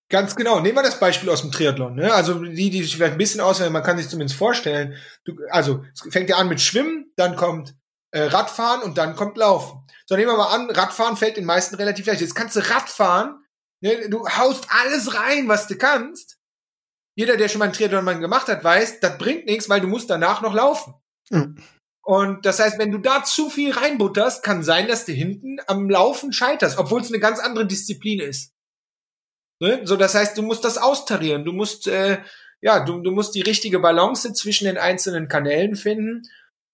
[0.10, 0.60] Ganz genau.
[0.60, 1.96] Nehmen wir das Beispiel aus dem Triathlon.
[1.96, 2.14] Ne?
[2.14, 4.96] Also die, die sich vielleicht ein bisschen auswählen, man kann sich zumindest vorstellen.
[5.26, 7.74] Du, also es fängt ja an mit Schwimmen, dann kommt
[8.14, 9.86] äh, Radfahren und dann kommt Laufen.
[10.06, 12.22] So, nehmen wir mal an, Radfahren fällt den meisten relativ leicht.
[12.22, 13.44] Jetzt kannst du Radfahren,
[13.82, 16.38] ne, du haust alles rein, was du kannst.
[17.16, 20.10] Jeder, der schon mal einen Triathlon gemacht hat, weiß, das bringt nichts, weil du musst
[20.10, 20.94] danach noch laufen.
[21.30, 21.58] Mhm.
[22.06, 25.90] Und das heißt, wenn du da zu viel reinbutterst, kann sein, dass du hinten am
[25.90, 28.54] Laufen scheiterst, obwohl es eine ganz andere Disziplin ist.
[29.60, 29.82] Ne?
[29.86, 31.46] So, das heißt, du musst das austarieren.
[31.46, 32.22] Du musst, äh,
[32.62, 36.24] ja, du, du musst die richtige Balance zwischen den einzelnen Kanälen finden.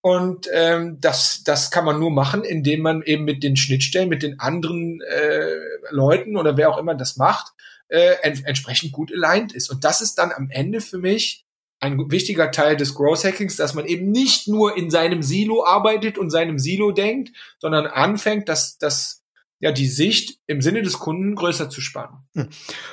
[0.02, 4.24] Und ähm, das, das kann man nur machen, indem man eben mit den Schnittstellen, mit
[4.24, 5.56] den anderen äh,
[5.90, 7.54] Leuten oder wer auch immer das macht,
[7.90, 9.70] äh, ent entsprechend gut aligned ist.
[9.70, 11.46] Und das ist dann am Ende für mich
[11.82, 16.18] ein wichtiger Teil des Growth Hackings, dass man eben nicht nur in seinem Silo arbeitet
[16.18, 19.24] und seinem Silo denkt, sondern anfängt, dass, dass
[19.60, 22.18] ja die Sicht im Sinne des Kunden größer zu spannen.
[22.36, 22.50] Hm.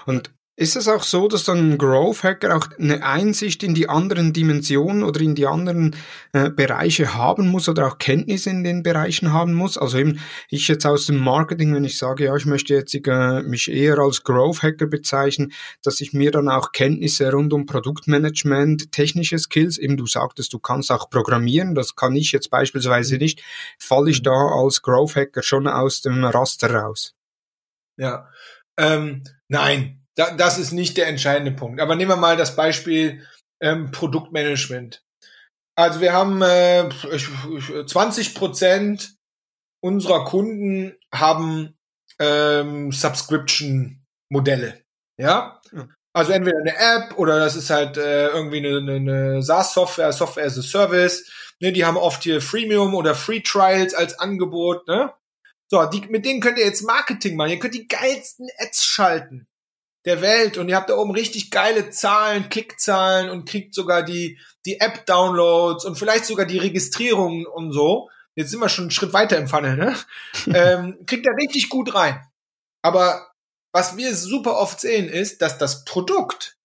[0.07, 3.90] Und ist es auch so, dass dann ein Growth Hacker auch eine Einsicht in die
[3.90, 5.95] anderen Dimensionen oder in die anderen
[6.33, 9.77] äh, Bereiche haben muss oder auch Kenntnisse in den Bereichen haben muss?
[9.77, 13.42] Also eben, ich jetzt aus dem Marketing, wenn ich sage, ja, ich möchte jetzt äh,
[13.42, 18.92] mich eher als Growth Hacker bezeichnen, dass ich mir dann auch Kenntnisse rund um Produktmanagement,
[18.92, 23.21] technische Skills, eben du sagtest, du kannst auch programmieren, das kann ich jetzt beispielsweise mhm.
[23.21, 23.42] nicht,
[23.79, 24.25] falle ich mhm.
[24.25, 27.14] da als Growth Hacker schon aus dem Raster raus?
[27.99, 28.31] Ja,
[28.79, 31.81] ähm, nein, da, das ist nicht der entscheidende Punkt.
[31.81, 33.26] Aber nehmen wir mal das Beispiel
[33.61, 35.02] ähm, Produktmanagement.
[35.76, 36.88] Also wir haben äh,
[37.87, 39.14] 20 Prozent
[39.83, 41.76] unserer Kunden haben
[42.18, 44.83] ähm, Subscription-Modelle.
[45.20, 45.61] Ja?
[46.14, 50.46] Also entweder eine App oder das ist halt äh, irgendwie eine, eine, eine SaaS-Software, Software
[50.46, 51.31] as a Service.
[51.61, 54.88] Ne, die haben oft hier Freemium oder Free Trials als Angebot.
[54.88, 55.12] Ne?
[55.70, 57.50] So, die, mit denen könnt ihr jetzt Marketing machen.
[57.50, 59.46] Ihr könnt die geilsten Ads schalten
[60.07, 64.38] der Welt und ihr habt da oben richtig geile Zahlen, Klickzahlen und kriegt sogar die,
[64.64, 68.09] die App-Downloads und vielleicht sogar die Registrierungen und so.
[68.37, 69.97] Jetzt sind wir schon einen Schritt weiter im Funnel, ne?
[70.55, 72.25] ähm, kriegt er richtig gut rein.
[72.83, 73.33] Aber
[73.73, 76.57] was wir super oft sehen, ist, dass das Produkt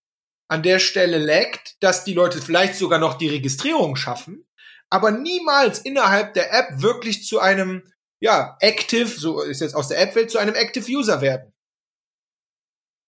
[0.48, 4.46] an der Stelle laggt, dass die Leute vielleicht sogar noch die Registrierung schaffen,
[4.90, 10.00] aber niemals innerhalb der App wirklich zu einem, ja, Active, so ist jetzt aus der
[10.00, 11.51] App-Welt, zu einem Active User werden.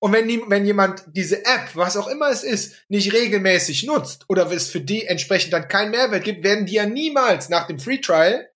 [0.04, 4.52] Und wenn, wenn jemand diese App, was auch immer es ist, nicht regelmäßig nutzt oder
[4.52, 8.00] es für die entsprechend dann keinen Mehrwert gibt, werden die ja niemals nach dem Free
[8.00, 8.50] Trial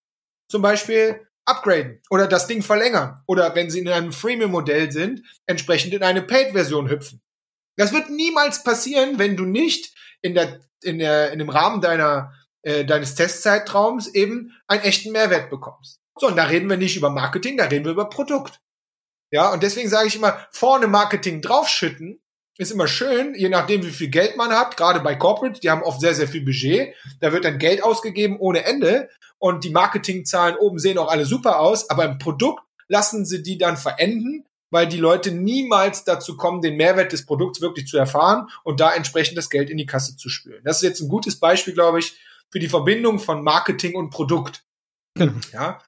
[0.49, 5.93] zum Beispiel upgraden oder das Ding verlängern oder wenn sie in einem Freemium-Modell sind, entsprechend
[5.93, 7.21] in eine Paid-Version hüpfen.
[7.77, 12.33] Das wird niemals passieren, wenn du nicht in der in der in dem Rahmen deiner
[12.63, 16.01] äh, deines Testzeitraums eben einen echten Mehrwert bekommst.
[16.19, 18.59] So, und da reden wir nicht über Marketing, da reden wir über Produkt.
[19.31, 22.21] Ja, und deswegen sage ich immer, vorne Marketing draufschütten
[22.57, 24.77] ist immer schön, je nachdem, wie viel Geld man hat.
[24.77, 26.95] Gerade bei Corporate, die haben oft sehr, sehr viel Budget.
[27.19, 29.09] Da wird dann Geld ausgegeben ohne Ende.
[29.37, 31.89] Und die Marketingzahlen oben sehen auch alle super aus.
[31.89, 36.77] Aber im Produkt lassen sie die dann verenden, weil die Leute niemals dazu kommen, den
[36.77, 40.29] Mehrwert des Produkts wirklich zu erfahren und da entsprechend das Geld in die Kasse zu
[40.29, 40.61] spülen.
[40.63, 42.17] Das ist jetzt ein gutes Beispiel, glaube ich,
[42.49, 44.63] für die Verbindung von Marketing und Produkt.
[45.15, 45.33] Genau.
[45.53, 45.79] Ja.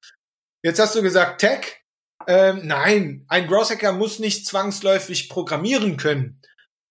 [0.62, 1.79] Jetzt hast du gesagt Tech.
[2.30, 6.40] Ähm, nein, ein Growth Hacker muss nicht zwangsläufig programmieren können.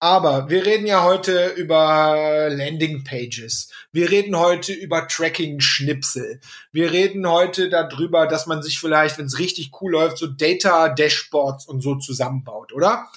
[0.01, 3.71] Aber wir reden ja heute über Landing Pages.
[3.93, 6.41] Wir reden heute über Tracking-Schnipsel.
[6.73, 11.67] Wir reden heute darüber, dass man sich vielleicht, wenn es richtig cool läuft, so Data-Dashboards
[11.67, 13.09] und so zusammenbaut, oder?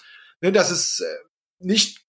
[0.41, 1.05] Ne, das ist äh,
[1.57, 2.05] nicht,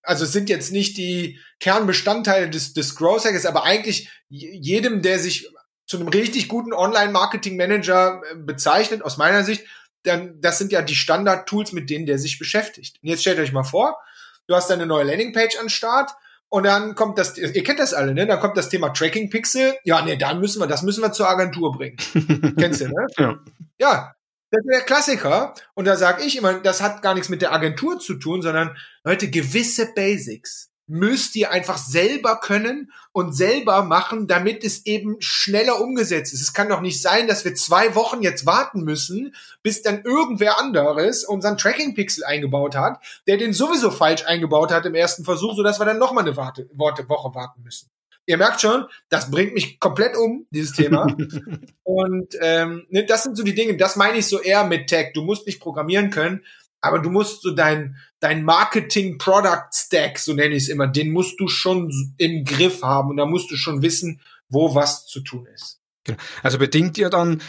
[0.00, 5.18] also es sind jetzt nicht die Kernbestandteile des, des Growth Hackers, aber eigentlich jedem, der
[5.18, 5.50] sich
[5.88, 9.64] zu einem richtig guten Online-Marketing-Manager äh, bezeichnet, aus meiner Sicht,
[10.04, 12.98] dann das sind ja die Standard-Tools, mit denen der sich beschäftigt.
[13.02, 13.98] Und jetzt stellt euch mal vor,
[14.46, 16.12] du hast eine neue Landingpage an Start
[16.50, 18.26] und dann kommt das, ihr kennt das alle, ne?
[18.26, 19.74] Dann kommt das Thema Tracking Pixel.
[19.84, 21.96] Ja, nee, dann müssen wir, das müssen wir zur Agentur bringen.
[22.58, 23.06] Kennst du, ne?
[23.18, 23.38] Ja.
[23.80, 24.14] Ja,
[24.50, 25.54] das ist der Klassiker.
[25.74, 28.76] Und da sage ich immer, das hat gar nichts mit der Agentur zu tun, sondern
[29.04, 35.80] Leute, gewisse Basics müsst ihr einfach selber können und selber machen, damit es eben schneller
[35.80, 36.40] umgesetzt ist.
[36.40, 40.58] Es kann doch nicht sein, dass wir zwei Wochen jetzt warten müssen, bis dann irgendwer
[40.58, 45.78] anderes unseren Tracking-Pixel eingebaut hat, der den sowieso falsch eingebaut hat im ersten Versuch, sodass
[45.78, 47.90] wir dann nochmal eine Warte, Woche warten müssen.
[48.26, 51.06] Ihr merkt schon, das bringt mich komplett um, dieses Thema.
[51.82, 55.12] und ähm, ne, das sind so die Dinge, das meine ich so eher mit Tech.
[55.14, 56.44] Du musst nicht programmieren können,
[56.80, 61.48] aber du musst so dein, dein Marketing-Product-Stack, so nenne ich es immer, den musst du
[61.48, 65.80] schon im Griff haben und da musst du schon wissen, wo was zu tun ist.
[66.04, 66.18] Genau.
[66.42, 67.42] Also bedingt ja dann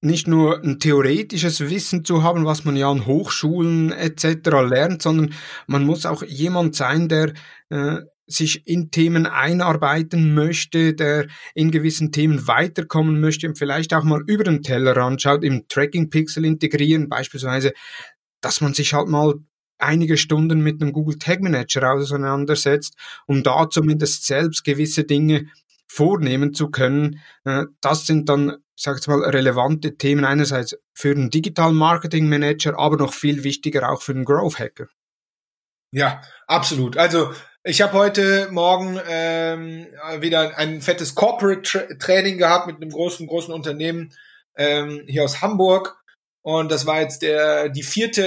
[0.00, 4.48] nicht nur ein theoretisches Wissen zu haben, was man ja an Hochschulen etc.
[4.66, 5.34] lernt, sondern
[5.66, 7.34] man muss auch jemand sein, der
[7.68, 14.04] äh, sich in Themen einarbeiten möchte, der in gewissen Themen weiterkommen möchte und vielleicht auch
[14.04, 17.72] mal über den Teller anschaut, im Tracking Pixel integrieren, beispielsweise
[18.40, 19.34] dass man sich halt mal
[19.78, 22.96] einige Stunden mit einem Google Tag Manager auseinandersetzt,
[23.26, 25.46] um da zumindest selbst gewisse Dinge
[25.86, 27.20] vornehmen zu können.
[27.44, 32.78] Äh, das sind dann, sag ich mal, relevante Themen einerseits für den Digital Marketing Manager,
[32.78, 34.88] aber noch viel wichtiger auch für den Growth Hacker.
[35.90, 36.98] Ja, absolut.
[36.98, 37.32] Also
[37.64, 39.86] ich habe heute Morgen ähm,
[40.20, 44.12] wieder ein fettes Corporate Tra Training gehabt mit einem großen, großen Unternehmen
[44.56, 45.97] ähm, hier aus Hamburg.
[46.48, 48.24] Und das war jetzt der, die vierte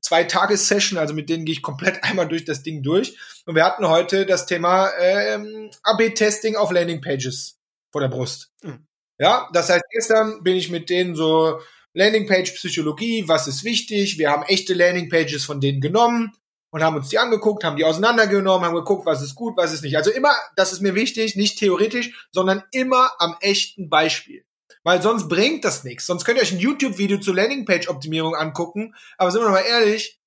[0.00, 3.16] Zwei-Tages-Session, also mit denen gehe ich komplett einmal durch das Ding durch.
[3.46, 7.56] Und wir hatten heute das Thema ähm, AB-Testing auf Landing-Pages
[7.92, 8.50] vor der Brust.
[8.64, 8.84] Mhm.
[9.20, 11.60] Ja, das heißt, gestern bin ich mit denen so
[11.94, 14.18] Landingpage-Psychologie, was ist wichtig?
[14.18, 16.32] Wir haben echte Landingpages von denen genommen
[16.70, 19.84] und haben uns die angeguckt, haben die auseinandergenommen, haben geguckt, was ist gut, was ist
[19.84, 19.96] nicht.
[19.96, 24.44] Also immer, das ist mir wichtig, nicht theoretisch, sondern immer am echten Beispiel.
[24.82, 26.06] Weil sonst bringt das nichts.
[26.06, 28.94] Sonst könnt ihr euch ein YouTube-Video zur Landingpage-Optimierung angucken.
[29.18, 30.20] Aber sind wir mal ehrlich,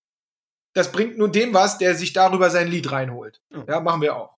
[0.74, 3.42] das bringt nur dem was, der sich darüber sein Lied reinholt.
[3.68, 4.38] Ja, machen wir auch.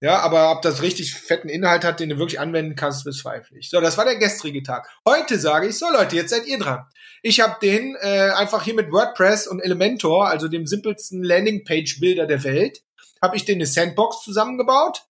[0.00, 3.68] Ja, aber ob das richtig fetten Inhalt hat, den du wirklich anwenden kannst, bezweifle ich.
[3.68, 4.88] So, das war der gestrige Tag.
[5.04, 6.86] Heute sage ich, so Leute, jetzt seid ihr dran.
[7.22, 12.44] Ich habe den äh, einfach hier mit WordPress und Elementor, also dem simpelsten Landingpage-Bilder der
[12.44, 12.84] Welt,
[13.20, 15.08] habe ich den eine Sandbox zusammengebaut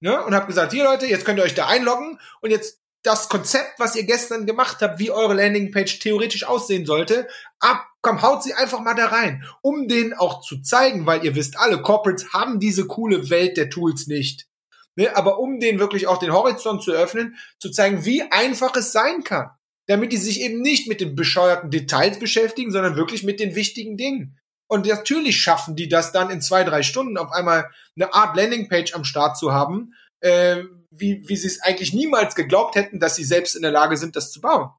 [0.00, 3.28] ne, und habe gesagt, hier Leute, jetzt könnt ihr euch da einloggen und jetzt das
[3.28, 7.28] Konzept, was ihr gestern gemacht habt, wie eure Landingpage theoretisch aussehen sollte,
[7.60, 11.34] ab, komm, haut sie einfach mal da rein, um denen auch zu zeigen, weil ihr
[11.34, 14.48] wisst alle, Corporates haben diese coole Welt der Tools nicht.
[14.96, 18.92] Ne, aber um denen wirklich auch den Horizont zu öffnen, zu zeigen, wie einfach es
[18.92, 19.50] sein kann,
[19.86, 23.96] damit die sich eben nicht mit den bescheuerten Details beschäftigen, sondern wirklich mit den wichtigen
[23.96, 24.38] Dingen.
[24.66, 28.94] Und natürlich schaffen die das dann in zwei, drei Stunden auf einmal eine Art Landingpage
[28.94, 30.62] am Start zu haben, äh,
[30.98, 34.16] wie, wie sie es eigentlich niemals geglaubt hätten, dass sie selbst in der Lage sind,
[34.16, 34.70] das zu bauen.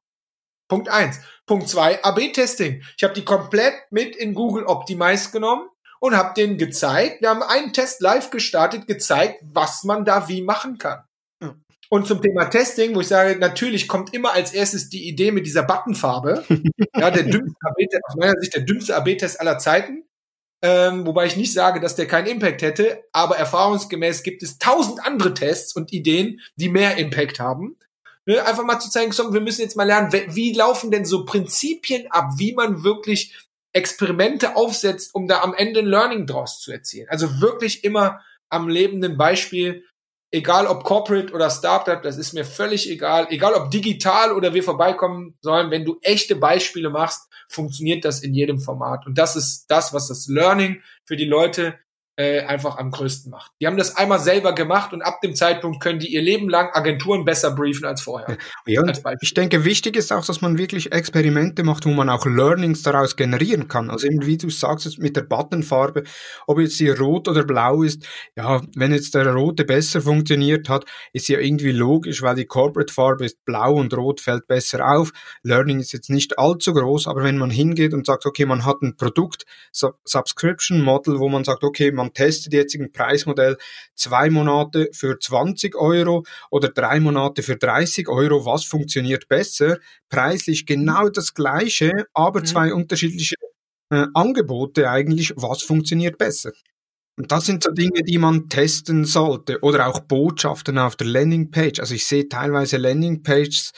[0.68, 1.20] Punkt eins.
[1.46, 2.82] Punkt zwei, AB-Testing.
[2.96, 5.68] Ich habe die komplett mit in Google Optimize genommen
[6.00, 10.42] und habe denen gezeigt, wir haben einen Test live gestartet, gezeigt, was man da wie
[10.42, 11.04] machen kann.
[11.88, 15.46] Und zum Thema Testing, wo ich sage, natürlich kommt immer als erstes die Idee mit
[15.46, 16.44] dieser Buttonfarbe.
[16.96, 17.76] ja, der dümmste AB,
[18.08, 20.04] aus meiner Sicht der dümmste AB-Test aller Zeiten.
[20.62, 25.04] Ähm, wobei ich nicht sage, dass der keinen Impact hätte, aber erfahrungsgemäß gibt es tausend
[25.04, 27.76] andere Tests und Ideen, die mehr Impact haben.
[28.24, 32.10] Ne, einfach mal zu zeigen, wir müssen jetzt mal lernen, wie laufen denn so Prinzipien
[32.10, 33.36] ab, wie man wirklich
[33.72, 37.08] Experimente aufsetzt, um da am Ende ein Learning draus zu erzielen.
[37.08, 39.84] Also wirklich immer am lebenden Beispiel
[40.30, 43.26] egal ob Corporate oder Startup, das ist mir völlig egal.
[43.30, 48.34] Egal ob digital oder wir vorbeikommen sollen, wenn du echte Beispiele machst, funktioniert das in
[48.34, 49.06] jedem Format.
[49.06, 51.78] Und das ist das, was das Learning für die Leute
[52.16, 53.52] äh, einfach am größten macht.
[53.60, 56.70] Die haben das einmal selber gemacht und ab dem Zeitpunkt können die ihr Leben lang
[56.72, 58.38] Agenturen besser briefen als vorher.
[58.66, 62.24] Ja, als ich denke, wichtig ist auch, dass man wirklich Experimente macht, wo man auch
[62.24, 63.90] Learnings daraus generieren kann.
[63.90, 66.04] Also eben, wie du sagst, mit der Buttonfarbe,
[66.46, 70.86] ob jetzt die rot oder blau ist, ja, wenn jetzt der rote besser funktioniert hat,
[71.12, 75.12] ist ja irgendwie logisch, weil die Corporate-Farbe ist blau und rot fällt besser auf.
[75.42, 78.80] Learning ist jetzt nicht allzu groß, aber wenn man hingeht und sagt, okay, man hat
[78.82, 83.56] ein Produkt, Subscription Model, wo man sagt, okay, man man testet jetzt ein Preismodell
[83.94, 89.78] zwei Monate für 20 Euro oder drei Monate für 30 Euro, was funktioniert besser?
[90.08, 92.46] Preislich genau das gleiche, aber mhm.
[92.46, 93.34] zwei unterschiedliche
[93.90, 96.52] äh, Angebote eigentlich, was funktioniert besser?
[97.18, 99.60] Und das sind so Dinge, die man testen sollte.
[99.62, 101.80] Oder auch Botschaften auf der Landingpage.
[101.80, 103.72] Also ich sehe teilweise Landingpages,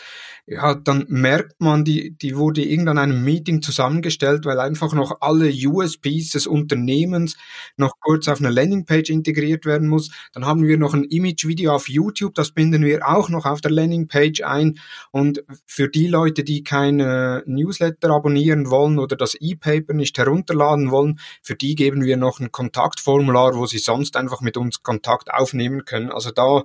[0.50, 5.50] ja, dann merkt man, die, die wurde irgendwann einem Meeting zusammengestellt, weil einfach noch alle
[5.50, 7.36] USPs des Unternehmens
[7.76, 10.10] noch kurz auf eine Landingpage integriert werden muss.
[10.32, 13.72] Dann haben wir noch ein Image-Video auf YouTube, das binden wir auch noch auf der
[13.72, 14.78] Landingpage ein.
[15.10, 21.20] Und für die Leute, die keine Newsletter abonnieren wollen oder das E-Paper nicht herunterladen wollen,
[21.42, 25.84] für die geben wir noch ein Kontaktformular, wo sie sonst einfach mit uns Kontakt aufnehmen
[25.84, 26.10] können.
[26.10, 26.64] Also da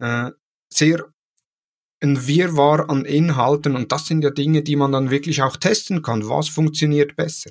[0.00, 0.32] äh,
[0.68, 1.06] sehr
[2.02, 6.02] ein Wirrwarr an Inhalten und das sind ja Dinge, die man dann wirklich auch testen
[6.02, 6.28] kann.
[6.28, 7.50] Was funktioniert besser?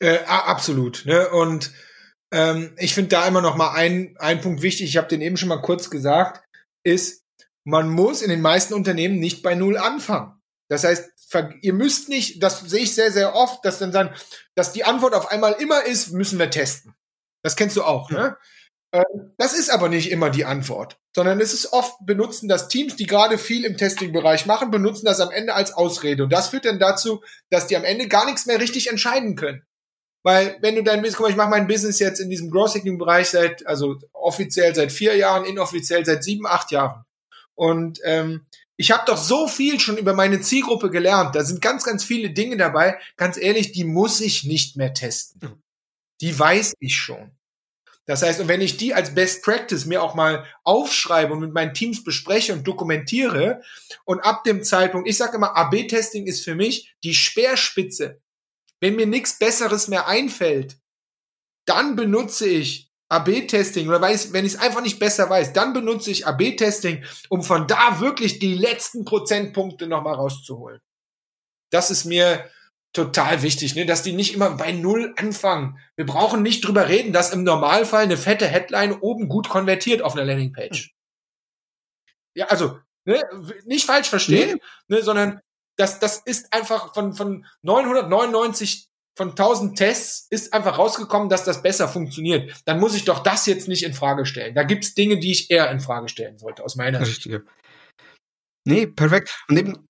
[0.00, 1.04] Äh, absolut.
[1.06, 1.28] Ne?
[1.30, 1.72] Und
[2.32, 5.36] ähm, ich finde da immer noch mal ein, ein Punkt wichtig, ich habe den eben
[5.36, 6.44] schon mal kurz gesagt,
[6.84, 7.24] ist,
[7.64, 10.40] man muss in den meisten Unternehmen nicht bei Null anfangen.
[10.68, 11.10] Das heißt,
[11.62, 14.14] ihr müsst nicht, das sehe ich sehr, sehr oft, dass dann sagen,
[14.54, 16.94] dass die Antwort auf einmal immer ist, müssen wir testen.
[17.42, 18.36] Das kennst du auch, ne?
[19.36, 23.06] Das ist aber nicht immer die Antwort, sondern es ist oft benutzen das Teams, die
[23.06, 26.24] gerade viel im Testing-Bereich machen, benutzen das am Ende als Ausrede.
[26.24, 29.62] Und das führt dann dazu, dass die am Ende gar nichts mehr richtig entscheiden können.
[30.22, 32.74] Weil wenn du dein Business, guck mal, ich mache mein Business jetzt in diesem Growth
[32.74, 37.04] Hacking Bereich seit, also offiziell seit vier Jahren, inoffiziell seit sieben, acht Jahren.
[37.54, 38.46] Und ähm,
[38.76, 41.34] ich habe doch so viel schon über meine Zielgruppe gelernt.
[41.34, 42.98] Da sind ganz, ganz viele Dinge dabei.
[43.16, 45.62] Ganz ehrlich, die muss ich nicht mehr testen.
[46.20, 47.35] Die weiß ich schon.
[48.06, 51.52] Das heißt, und wenn ich die als Best Practice mir auch mal aufschreibe und mit
[51.52, 53.62] meinen Teams bespreche und dokumentiere
[54.04, 58.20] und ab dem Zeitpunkt, ich sage immer, AB-Testing ist für mich die Speerspitze.
[58.80, 60.78] Wenn mir nichts Besseres mehr einfällt,
[61.64, 66.10] dann benutze ich AB-Testing oder weiß, wenn ich es einfach nicht besser weiß, dann benutze
[66.10, 70.80] ich AB-Testing, um von da wirklich die letzten Prozentpunkte nochmal rauszuholen.
[71.70, 72.48] Das ist mir
[72.96, 73.86] total wichtig, ne?
[73.86, 75.78] dass die nicht immer bei Null anfangen.
[75.94, 80.14] Wir brauchen nicht drüber reden, dass im Normalfall eine fette Headline oben gut konvertiert auf
[80.14, 80.94] einer Landingpage.
[82.34, 83.22] Ja, also ne?
[83.64, 84.96] nicht falsch verstehen, nee.
[84.96, 85.02] ne?
[85.02, 85.40] sondern
[85.76, 91.62] das, das ist einfach von, von 999 von 1000 Tests ist einfach rausgekommen, dass das
[91.62, 92.52] besser funktioniert.
[92.66, 94.54] Dann muss ich doch das jetzt nicht in Frage stellen.
[94.54, 97.26] Da gibt's Dinge, die ich eher in Frage stellen sollte, aus meiner Sicht.
[98.66, 99.42] Nee, perfekt.
[99.48, 99.88] Und eben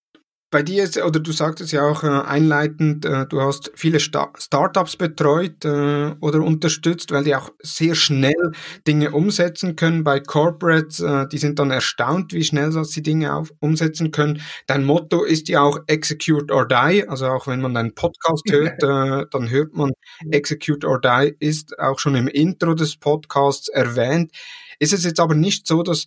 [0.50, 4.32] bei dir ist, oder du sagtest ja auch äh, einleitend, äh, du hast viele Sta
[4.38, 8.52] Startups betreut äh, oder unterstützt, weil die auch sehr schnell
[8.86, 10.04] Dinge umsetzen können.
[10.04, 14.40] Bei Corporates, äh, die sind dann erstaunt, wie schnell sie Dinge auf, umsetzen können.
[14.68, 17.04] Dein Motto ist ja auch Execute or Die.
[17.08, 19.92] Also auch wenn man einen Podcast hört, äh, dann hört man
[20.30, 24.30] Execute or Die ist auch schon im Intro des Podcasts erwähnt.
[24.78, 26.06] Ist es jetzt aber nicht so, dass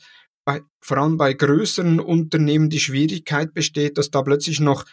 [0.49, 4.85] bei, vor allem bei größeren Unternehmen die Schwierigkeit besteht, dass da plötzlich noch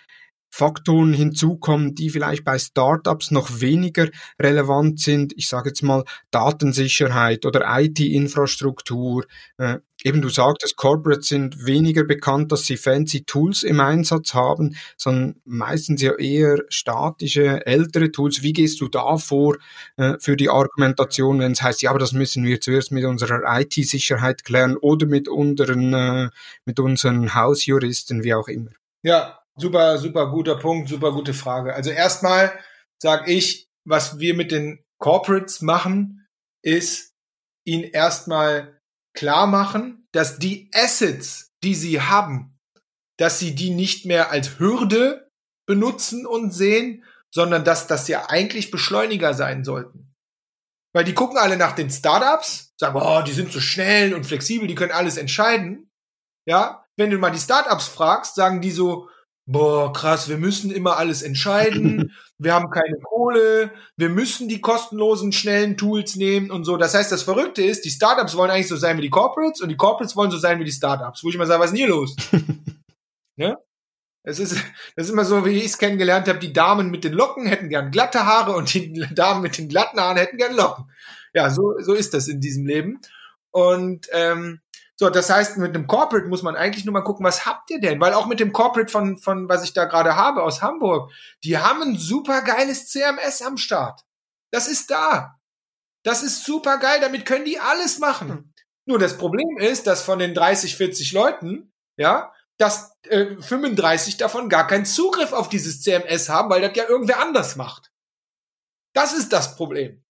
[0.51, 4.09] Faktoren hinzukommen, die vielleicht bei Startups noch weniger
[4.41, 5.33] relevant sind.
[5.37, 9.25] Ich sage jetzt mal Datensicherheit oder IT-Infrastruktur.
[9.57, 14.77] Äh, eben du sagtest, Corporates sind weniger bekannt, dass sie fancy Tools im Einsatz haben,
[14.97, 18.43] sondern meistens ja eher statische, ältere Tools.
[18.43, 19.57] Wie gehst du da vor
[19.97, 23.43] äh, für die Argumentation, wenn es heißt, ja, aber das müssen wir zuerst mit unserer
[23.61, 26.31] IT-Sicherheit klären oder mit unseren, äh,
[26.65, 28.71] mit unseren Hausjuristen, wie auch immer?
[29.03, 31.75] Ja, Super, super guter Punkt, super gute Frage.
[31.75, 32.53] Also erstmal
[32.99, 36.27] sage ich, was wir mit den Corporates machen,
[36.63, 37.15] ist
[37.65, 38.76] ihnen erstmal
[39.17, 42.59] klar machen, dass die Assets, die sie haben,
[43.19, 45.31] dass sie die nicht mehr als Hürde
[45.67, 50.15] benutzen und sehen, sondern dass das ja eigentlich Beschleuniger sein sollten.
[50.95, 54.69] Weil die gucken alle nach den Startups, sagen, oh, die sind so schnell und flexibel,
[54.69, 55.91] die können alles entscheiden.
[56.49, 59.11] Ja, wenn du mal die Startups fragst, sagen die so,
[59.47, 65.33] boah, krass, wir müssen immer alles entscheiden, wir haben keine Kohle, wir müssen die kostenlosen,
[65.33, 66.77] schnellen Tools nehmen und so.
[66.77, 69.69] Das heißt, das Verrückte ist, die Startups wollen eigentlich so sein wie die Corporates und
[69.69, 71.25] die Corporates wollen so sein wie die Startups.
[71.25, 72.17] Wo ich mal sage, was ist denn hier los?
[73.37, 73.57] ne?
[74.29, 74.57] Es ist,
[74.97, 77.69] das ist immer so, wie ich es kennengelernt habe, die Damen mit den Locken hätten
[77.69, 80.91] gern glatte Haare und die Damen mit den glatten Haaren hätten gern Locken.
[81.33, 83.01] Ja, so, so ist das in diesem Leben.
[83.53, 84.61] Und ähm,
[84.99, 87.81] so, das heißt, mit einem Corporate muss man eigentlich nur mal gucken, was habt ihr
[87.81, 88.01] denn?
[88.01, 91.13] Weil auch mit dem Corporate von, von was ich da gerade habe aus Hamburg,
[91.45, 94.01] die haben ein super geiles CMS am Start.
[94.51, 95.39] Das ist da.
[96.03, 98.29] Das ist super geil, damit können die alles machen.
[98.29, 98.53] Hm.
[98.87, 104.49] Nur das Problem ist, dass von den 30, 40 Leuten, ja, dass äh, 35 davon
[104.49, 107.93] gar keinen Zugriff auf dieses CMS haben, weil das ja irgendwer anders macht.
[108.95, 110.03] Das ist das Problem.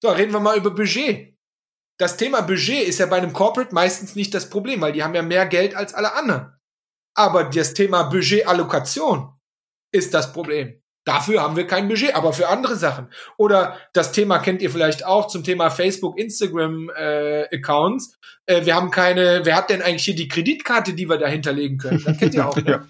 [0.00, 1.33] So, reden wir mal über Budget
[1.98, 5.14] das Thema Budget ist ja bei einem Corporate meistens nicht das Problem, weil die haben
[5.14, 6.52] ja mehr Geld als alle anderen.
[7.16, 9.32] Aber das Thema Budgetallokation
[9.92, 10.80] ist das Problem.
[11.06, 13.08] Dafür haben wir kein Budget, aber für andere Sachen.
[13.36, 18.18] Oder das Thema kennt ihr vielleicht auch zum Thema Facebook, Instagram äh, Accounts.
[18.46, 21.76] Äh, wir haben keine, wer hat denn eigentlich hier die Kreditkarte, die wir da hinterlegen
[21.76, 22.02] können?
[22.02, 22.56] Das kennt ihr auch.
[22.56, 22.64] Ne?
[22.66, 22.86] ja.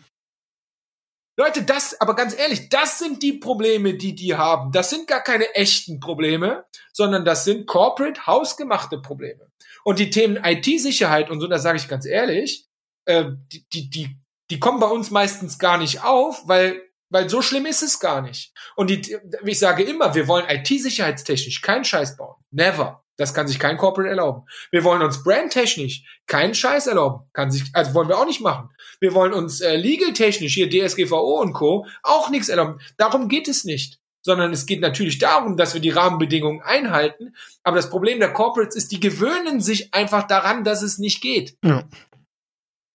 [1.36, 4.70] Leute, das, aber ganz ehrlich, das sind die Probleme, die die haben.
[4.70, 9.50] Das sind gar keine echten Probleme, sondern das sind corporate, hausgemachte Probleme.
[9.82, 12.66] Und die Themen IT-Sicherheit und so, da sage ich ganz ehrlich,
[13.06, 14.16] äh, die, die, die,
[14.50, 16.80] die kommen bei uns meistens gar nicht auf, weil
[17.10, 18.52] weil so schlimm ist es gar nicht.
[18.74, 22.34] Und die, ich sage immer, wir wollen IT-sicherheitstechnisch keinen Scheiß bauen.
[22.50, 23.04] Never.
[23.16, 24.42] Das kann sich kein Corporate erlauben.
[24.72, 27.30] Wir wollen uns brandtechnisch keinen Scheiß erlauben.
[27.32, 28.70] Kann sich, also wollen wir auch nicht machen.
[29.04, 32.80] Wir wollen uns äh, legal-technisch, hier DSGVO und Co., auch nichts erlauben.
[32.96, 34.00] Darum geht es nicht.
[34.22, 37.34] Sondern es geht natürlich darum, dass wir die Rahmenbedingungen einhalten.
[37.64, 41.58] Aber das Problem der Corporates ist, die gewöhnen sich einfach daran, dass es nicht geht.
[41.62, 41.84] Ja.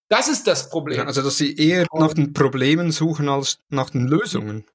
[0.07, 1.05] Das ist das Problem.
[1.05, 4.66] Also, dass sie eher nach den Problemen suchen als nach den Lösungen.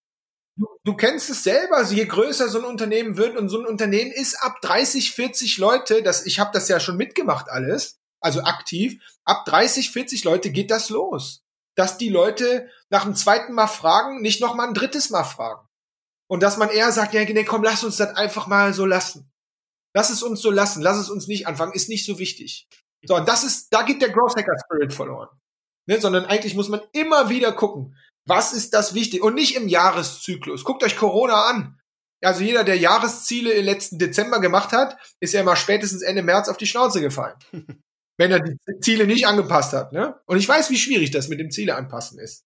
[0.57, 3.67] Du, du kennst es selber, also je größer so ein Unternehmen wird und so ein
[3.67, 8.43] Unternehmen ist ab 30, 40 Leute, das, ich habe das ja schon mitgemacht alles, also
[8.43, 11.43] aktiv, ab 30, 40 Leute geht das los.
[11.77, 15.67] Dass die Leute nach dem zweiten Mal fragen, nicht noch mal ein drittes Mal fragen.
[16.27, 19.31] Und dass man eher sagt, ja, nee, komm, lass uns das einfach mal so lassen.
[19.95, 22.67] Lass es uns so lassen, lass es uns nicht anfangen, ist nicht so wichtig.
[23.05, 25.29] So, und das ist, da geht der Growth Hacker Spirit verloren.
[25.87, 27.95] Ne, sondern eigentlich muss man immer wieder gucken,
[28.27, 30.65] was ist das wichtig und nicht im Jahreszyklus.
[30.65, 31.79] Guckt euch Corona an.
[32.23, 36.49] Also jeder, der Jahresziele im letzten Dezember gemacht hat, ist ja immer spätestens Ende März
[36.49, 37.37] auf die Schnauze gefallen.
[38.17, 39.93] wenn er die Ziele nicht angepasst hat.
[39.93, 40.15] Ne?
[40.27, 42.45] Und ich weiß, wie schwierig das mit dem Ziele anpassen ist.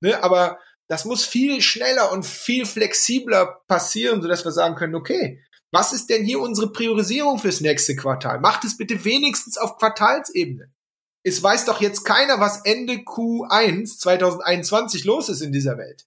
[0.00, 0.22] Ne?
[0.22, 0.58] Aber
[0.88, 6.08] das muss viel schneller und viel flexibler passieren, sodass wir sagen können, okay, was ist
[6.08, 8.40] denn hier unsere Priorisierung fürs nächste Quartal?
[8.40, 10.72] Macht es bitte wenigstens auf Quartalsebene.
[11.24, 16.06] Es weiß doch jetzt keiner, was Ende Q1 2021 los ist in dieser Welt.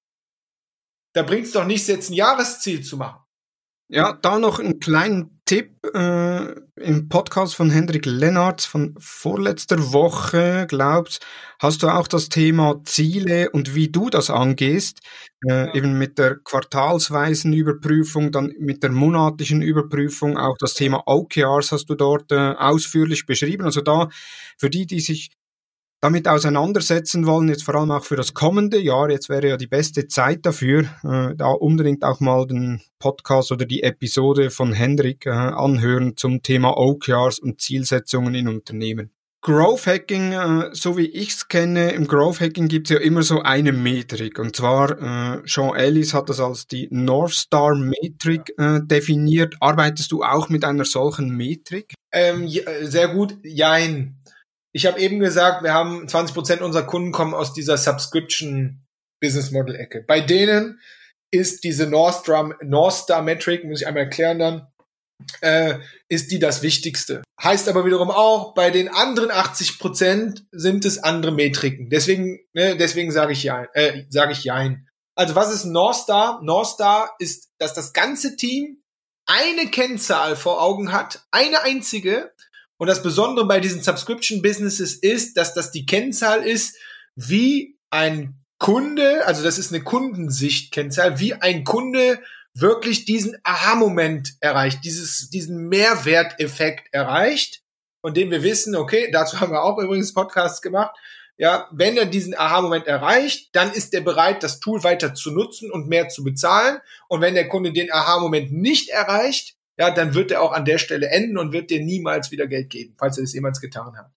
[1.14, 3.22] Da bringt es doch nichts, jetzt ein Jahresziel zu machen.
[3.90, 10.66] Ja, da noch einen kleinen Tipp äh, im Podcast von Hendrik Lennartz von vorletzter Woche,
[10.70, 11.26] glaubst,
[11.60, 15.02] hast du auch das Thema Ziele und wie du das angehst,
[15.46, 21.74] äh, eben mit der quartalsweisen Überprüfung, dann mit der monatlichen Überprüfung, auch das Thema OKRs
[21.74, 23.66] hast du dort äh, ausführlich beschrieben.
[23.66, 24.08] Also da,
[24.58, 25.32] für die, die sich
[26.02, 29.68] damit auseinandersetzen wollen, jetzt vor allem auch für das kommende Jahr, jetzt wäre ja die
[29.68, 35.28] beste Zeit dafür, äh, da unbedingt auch mal den Podcast oder die Episode von Hendrik
[35.28, 39.12] äh, anhören zum Thema OKRs und Zielsetzungen in Unternehmen.
[39.44, 43.72] Growth Hacking, äh, so wie ich's kenne, im Growth Hacking gibt's ja immer so eine
[43.72, 44.38] Metrik.
[44.38, 49.56] Und zwar, äh, Sean Ellis hat das als die North Star Metrik äh, definiert.
[49.60, 51.96] Arbeitest du auch mit einer solchen Metrik?
[52.12, 54.21] Ähm, ja, sehr gut, jein.
[54.74, 58.86] Ich habe eben gesagt, wir haben 20 Prozent unserer Kunden kommen aus dieser Subscription
[59.22, 60.04] Business Model Ecke.
[60.08, 60.80] Bei denen
[61.32, 62.26] ist diese North
[62.96, 64.68] Star, Metric, muss ich einmal erklären dann,
[65.42, 67.22] äh, ist die das Wichtigste.
[67.42, 71.90] Heißt aber wiederum auch, bei den anderen 80 Prozent sind es andere Metriken.
[71.90, 74.88] Deswegen, ne, deswegen sage ich ja, äh, sage ich jein.
[75.16, 75.66] Also was ist?
[75.66, 78.82] North Star ist, dass das ganze Team
[79.26, 82.32] eine Kennzahl vor Augen hat, eine einzige,
[82.82, 86.78] und das Besondere bei diesen Subscription Businesses ist, dass das die Kennzahl ist,
[87.16, 92.20] wie ein Kunde, also das ist eine Kundensicht-Kennzahl, wie ein Kunde
[92.56, 97.62] wirklich diesen Aha-Moment erreicht, dieses, diesen Mehrwerteffekt erreicht,
[98.02, 100.96] von dem wir wissen, okay, dazu haben wir auch übrigens Podcasts gemacht,
[101.38, 105.70] ja, wenn er diesen Aha-Moment erreicht, dann ist er bereit, das Tool weiter zu nutzen
[105.70, 106.80] und mehr zu bezahlen.
[107.10, 110.78] Und wenn der Kunde den Aha-Moment nicht erreicht, ja, dann wird er auch an der
[110.78, 114.12] Stelle enden und wird dir niemals wieder Geld geben, falls er es jemals getan hat.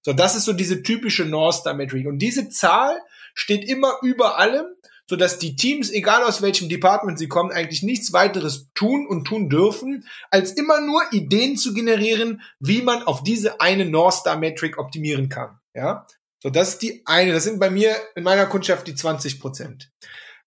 [0.00, 2.06] So, das ist so diese typische North Star Metric.
[2.06, 3.00] Und diese Zahl
[3.34, 4.66] steht immer über allem,
[5.10, 9.24] so dass die Teams, egal aus welchem Department sie kommen, eigentlich nichts weiteres tun und
[9.24, 14.38] tun dürfen, als immer nur Ideen zu generieren, wie man auf diese eine North Star
[14.38, 15.58] Metric optimieren kann.
[15.74, 16.06] Ja,
[16.40, 17.32] so das ist die eine.
[17.32, 19.90] Das sind bei mir in meiner Kundschaft die 20 Prozent.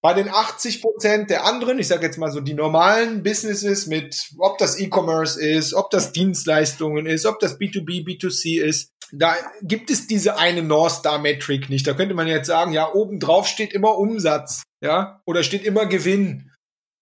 [0.03, 4.31] Bei den 80 Prozent der anderen, ich sage jetzt mal so die normalen Businesses mit,
[4.39, 9.91] ob das E-Commerce ist, ob das Dienstleistungen ist, ob das B2B, B2C ist, da gibt
[9.91, 11.85] es diese eine North Star Metric nicht.
[11.85, 15.85] Da könnte man jetzt sagen, ja, oben drauf steht immer Umsatz, ja, oder steht immer
[15.85, 16.51] Gewinn.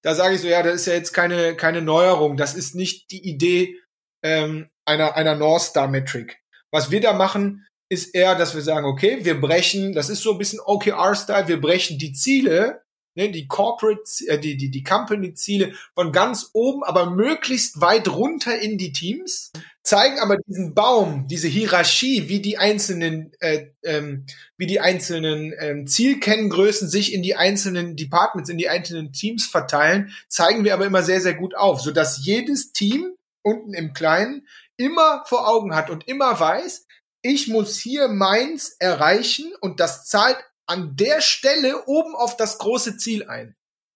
[0.04, 2.36] Da sage ich so, ja, das ist ja jetzt keine, keine Neuerung.
[2.36, 3.78] Das ist nicht die Idee
[4.24, 6.38] ähm, einer, einer North Star Metric.
[6.72, 10.34] Was wir da machen, ist eher, dass wir sagen, okay, wir brechen, das ist so
[10.34, 12.82] ein bisschen OKR-Style, wir brechen die Ziele
[13.16, 18.58] ne, die Corporate, äh, die, die, die Company-Ziele von ganz oben, aber möglichst weit runter
[18.60, 19.52] in die Teams,
[19.84, 24.26] zeigen aber diesen Baum, diese Hierarchie, wie die einzelnen, äh, ähm,
[24.58, 30.14] wie die einzelnen ähm, Zielkenngrößen sich in die einzelnen Departments, in die einzelnen Teams verteilen,
[30.28, 34.48] zeigen wir aber immer sehr, sehr gut auf, sodass jedes Team unten im Kleinen
[34.78, 36.86] immer vor Augen hat und immer weiß,
[37.22, 40.38] ich muss hier meins erreichen und das zahlt
[40.70, 43.56] an der Stelle oben auf das große Ziel ein.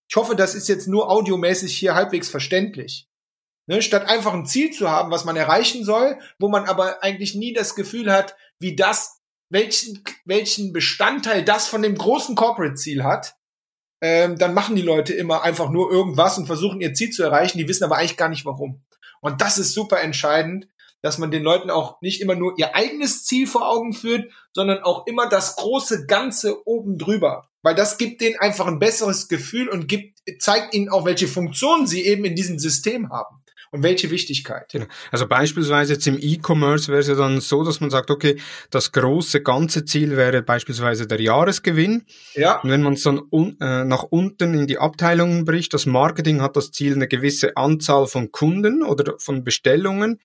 [0.09, 3.07] Ich hoffe, das ist jetzt nur audiomäßig hier halbwegs verständlich.
[3.65, 7.33] Ne, statt einfach ein Ziel zu haben, was man erreichen soll, wo man aber eigentlich
[7.33, 13.35] nie das Gefühl hat, wie das, welchen, welchen Bestandteil das von dem großen Corporate-Ziel hat,
[14.01, 17.57] ähm, dann machen die Leute immer einfach nur irgendwas und versuchen ihr Ziel zu erreichen,
[17.57, 18.83] die wissen aber eigentlich gar nicht warum.
[19.21, 20.67] Und das ist super entscheidend,
[21.03, 24.79] dass man den Leuten auch nicht immer nur ihr eigenes Ziel vor Augen führt, sondern
[24.79, 27.49] auch immer das große Ganze oben drüber.
[27.61, 31.87] Weil das gibt denen einfach ein besseres Gefühl und gibt, zeigt ihnen auch, welche Funktionen
[31.87, 33.43] sie eben in diesem System haben
[33.73, 34.71] und welche Wichtigkeit.
[34.71, 34.85] Genau.
[35.11, 38.39] Also beispielsweise jetzt im E-Commerce wäre es ja dann so, dass man sagt, okay,
[38.69, 42.05] das große ganze Ziel wäre beispielsweise der Jahresgewinn.
[42.35, 42.61] Ja.
[42.61, 46.41] Und wenn man es dann un, äh, nach unten in die Abteilungen bricht, das Marketing
[46.41, 50.19] hat das Ziel, eine gewisse Anzahl von Kunden oder von Bestellungen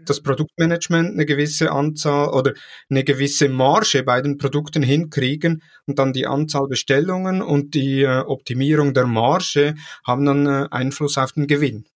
[0.00, 2.52] das Produktmanagement eine gewisse Anzahl oder
[2.90, 8.20] eine gewisse Marge bei den Produkten hinkriegen und dann die Anzahl Bestellungen und die äh,
[8.20, 9.74] Optimierung der Marge
[10.06, 11.86] haben dann äh, Einfluss auf den Gewinn.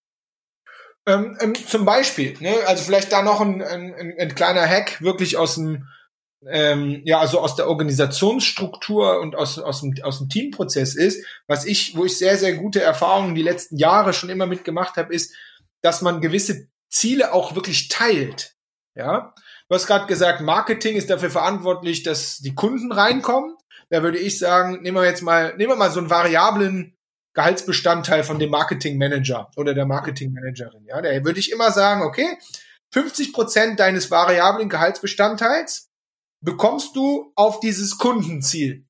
[1.07, 5.37] Ähm, ähm, zum Beispiel, ne, also vielleicht da noch ein, ein, ein kleiner Hack wirklich
[5.37, 5.87] aus dem
[6.49, 11.65] ähm, ja, also aus der Organisationsstruktur und aus, aus, dem, aus dem Teamprozess ist, was
[11.65, 15.35] ich, wo ich sehr, sehr gute Erfahrungen die letzten Jahre schon immer mitgemacht habe, ist,
[15.83, 18.55] dass man gewisse Ziele auch wirklich teilt.
[18.95, 19.35] Ja,
[19.69, 23.57] du hast gerade gesagt, Marketing ist dafür verantwortlich, dass die Kunden reinkommen.
[23.91, 26.97] Da würde ich sagen, nehmen wir jetzt mal, nehmen wir mal so einen variablen
[27.35, 30.87] Gehaltsbestandteil von dem Marketingmanager oder der Marketingmanagerin.
[30.87, 32.39] Ja, da würde ich immer sagen, okay,
[32.93, 35.91] 50 Prozent deines variablen Gehaltsbestandteils
[36.41, 38.87] bekommst du auf dieses Kundenziel.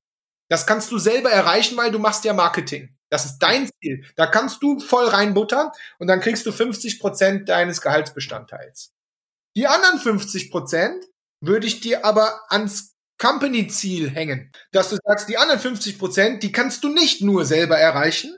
[0.49, 2.96] Das kannst du selber erreichen, weil du machst ja Marketing.
[3.09, 4.05] Das ist dein Ziel.
[4.15, 8.93] Da kannst du voll reinbuttern und dann kriegst du 50 Prozent deines Gehaltsbestandteils.
[9.55, 11.05] Die anderen 50 Prozent
[11.41, 14.51] würde ich dir aber ans Company-Ziel hängen.
[14.71, 18.35] Dass du sagst, die anderen 50 Prozent, die kannst du nicht nur selber erreichen,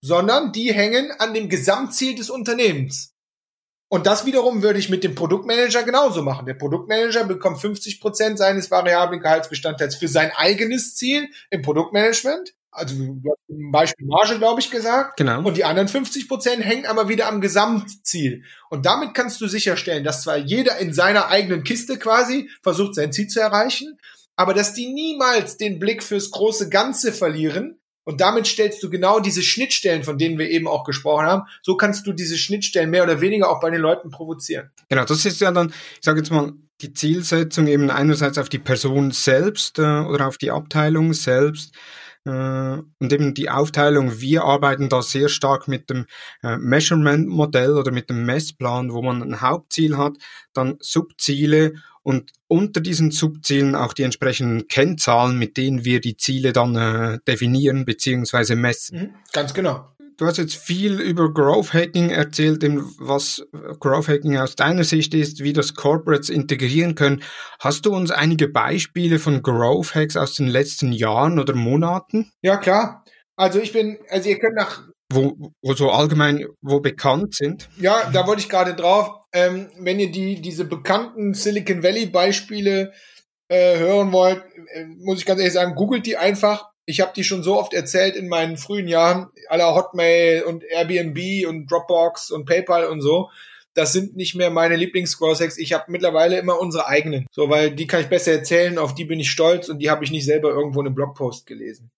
[0.00, 3.14] sondern die hängen an dem Gesamtziel des Unternehmens.
[3.90, 6.46] Und das wiederum würde ich mit dem Produktmanager genauso machen.
[6.46, 12.96] Der Produktmanager bekommt 50 Prozent seines variablen Gehaltsbestandteils für sein eigenes Ziel im Produktmanagement also
[12.96, 15.18] du hast zum Beispiel Marge, glaube ich, gesagt.
[15.18, 15.42] Genau.
[15.42, 18.44] Und die anderen 50 Prozent hängen aber wieder am Gesamtziel.
[18.70, 23.12] Und damit kannst du sicherstellen, dass zwar jeder in seiner eigenen Kiste quasi versucht, sein
[23.12, 23.98] Ziel zu erreichen,
[24.36, 27.78] aber dass die niemals den Blick fürs große Ganze verlieren.
[28.04, 31.42] Und damit stellst du genau diese Schnittstellen, von denen wir eben auch gesprochen haben.
[31.62, 34.70] So kannst du diese Schnittstellen mehr oder weniger auch bei den Leuten provozieren.
[34.88, 38.58] Genau, das ist ja dann, ich sage jetzt mal, die Zielsetzung eben einerseits auf die
[38.58, 41.72] Person selbst äh, oder auf die Abteilung selbst
[42.24, 46.06] und eben die Aufteilung, wir arbeiten da sehr stark mit dem
[46.42, 50.14] äh, Measurement-Modell oder mit dem Messplan, wo man ein Hauptziel hat,
[50.52, 56.52] dann Subziele und unter diesen Subzielen auch die entsprechenden Kennzahlen, mit denen wir die Ziele
[56.52, 58.54] dann äh, definieren bzw.
[58.54, 58.98] messen.
[58.98, 59.91] Mhm, ganz genau
[60.22, 63.44] du hast jetzt viel über Growth Hacking erzählt, was
[63.80, 67.24] Growth Hacking aus deiner Sicht ist, wie das Corporates integrieren können.
[67.58, 72.30] Hast du uns einige Beispiele von Growth Hacks aus den letzten Jahren oder Monaten?
[72.40, 73.04] Ja, klar.
[73.34, 77.68] Also ich bin, also ihr könnt nach wo, wo so allgemein, wo bekannt sind.
[77.78, 79.10] Ja, da wollte ich gerade drauf.
[79.32, 82.92] Ähm, wenn ihr die diese bekannten Silicon Valley Beispiele
[83.48, 84.42] äh, hören wollt,
[84.72, 87.72] äh, muss ich ganz ehrlich sagen, googelt die einfach ich habe die schon so oft
[87.72, 93.30] erzählt in meinen frühen Jahren, aller Hotmail und Airbnb und Dropbox und PayPal und so.
[93.72, 95.56] Das sind nicht mehr meine Lieblings-Scroll-Hacks.
[95.56, 97.26] Ich habe mittlerweile immer unsere eigenen.
[97.32, 100.04] So, weil die kann ich besser erzählen, auf die bin ich stolz und die habe
[100.04, 101.90] ich nicht selber irgendwo in einem Blogpost gelesen.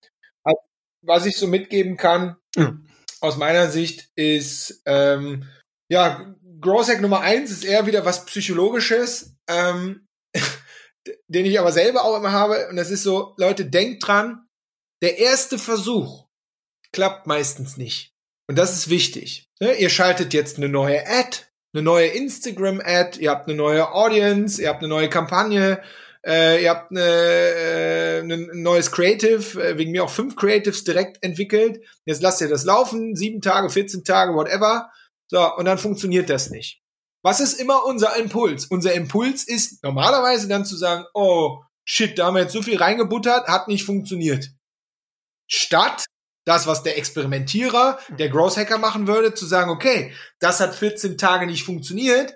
[0.45, 0.61] Also,
[1.03, 2.87] was ich so mitgeben kann, mhm.
[3.21, 5.49] aus meiner Sicht, ist, ähm,
[5.89, 10.07] ja, Growth Hack Nummer eins ist eher wieder was Psychologisches, ähm,
[11.27, 12.69] den ich aber selber auch immer habe.
[12.71, 14.44] Und das ist so, Leute, denkt dran,
[15.05, 16.25] der erste Versuch
[16.91, 18.15] klappt meistens nicht.
[18.49, 19.51] Und das ist wichtig.
[19.61, 19.75] Ne?
[19.75, 21.41] Ihr schaltet jetzt eine neue Ad,
[21.75, 25.83] eine neue Instagram-Ad, ihr habt eine neue Audience, ihr habt eine neue Kampagne,
[26.27, 31.23] äh, ihr habt eine, äh, ein neues Creative, äh, wegen mir auch fünf Creatives direkt
[31.23, 31.85] entwickelt.
[32.07, 34.91] Jetzt lasst ihr das laufen, sieben Tage, 14 Tage, whatever.
[35.27, 36.81] So, und dann funktioniert das nicht.
[37.23, 38.65] Was ist immer unser Impuls?
[38.65, 42.79] Unser Impuls ist normalerweise dann zu sagen, oh, shit, da haben wir jetzt so viel
[42.79, 44.49] reingebuttert, hat nicht funktioniert
[45.47, 46.05] statt
[46.47, 51.17] Das, was der Experimentierer, der Growth Hacker machen würde, zu sagen, okay, das hat 14
[51.17, 52.35] Tage nicht funktioniert,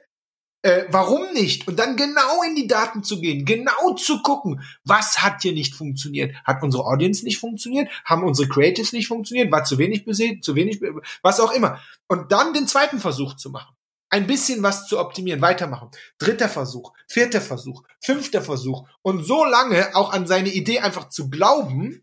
[0.62, 1.68] äh, warum nicht?
[1.68, 5.74] Und dann genau in die Daten zu gehen, genau zu gucken, was hat hier nicht
[5.74, 6.34] funktioniert?
[6.44, 7.88] Hat unsere Audience nicht funktioniert?
[8.04, 9.52] Haben unsere Creatives nicht funktioniert?
[9.52, 10.80] War zu wenig besät, zu wenig,
[11.22, 11.80] was auch immer.
[12.08, 13.72] Und dann den zweiten Versuch zu machen.
[14.10, 15.90] Ein bisschen was zu optimieren, weitermachen.
[16.18, 18.88] Dritter Versuch, vierter Versuch, fünfter Versuch.
[19.02, 22.02] Und so lange auch an seine Idee einfach zu glauben,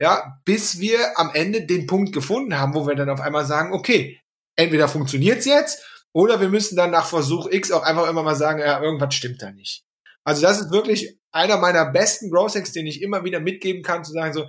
[0.00, 3.72] ja, bis wir am Ende den Punkt gefunden haben, wo wir dann auf einmal sagen,
[3.72, 4.20] okay,
[4.56, 5.82] entweder funktioniert's jetzt
[6.12, 9.42] oder wir müssen dann nach Versuch X auch einfach immer mal sagen, ja, irgendwas stimmt
[9.42, 9.84] da nicht.
[10.24, 14.04] Also das ist wirklich einer meiner besten Growth Hacks, den ich immer wieder mitgeben kann,
[14.04, 14.48] zu sagen so,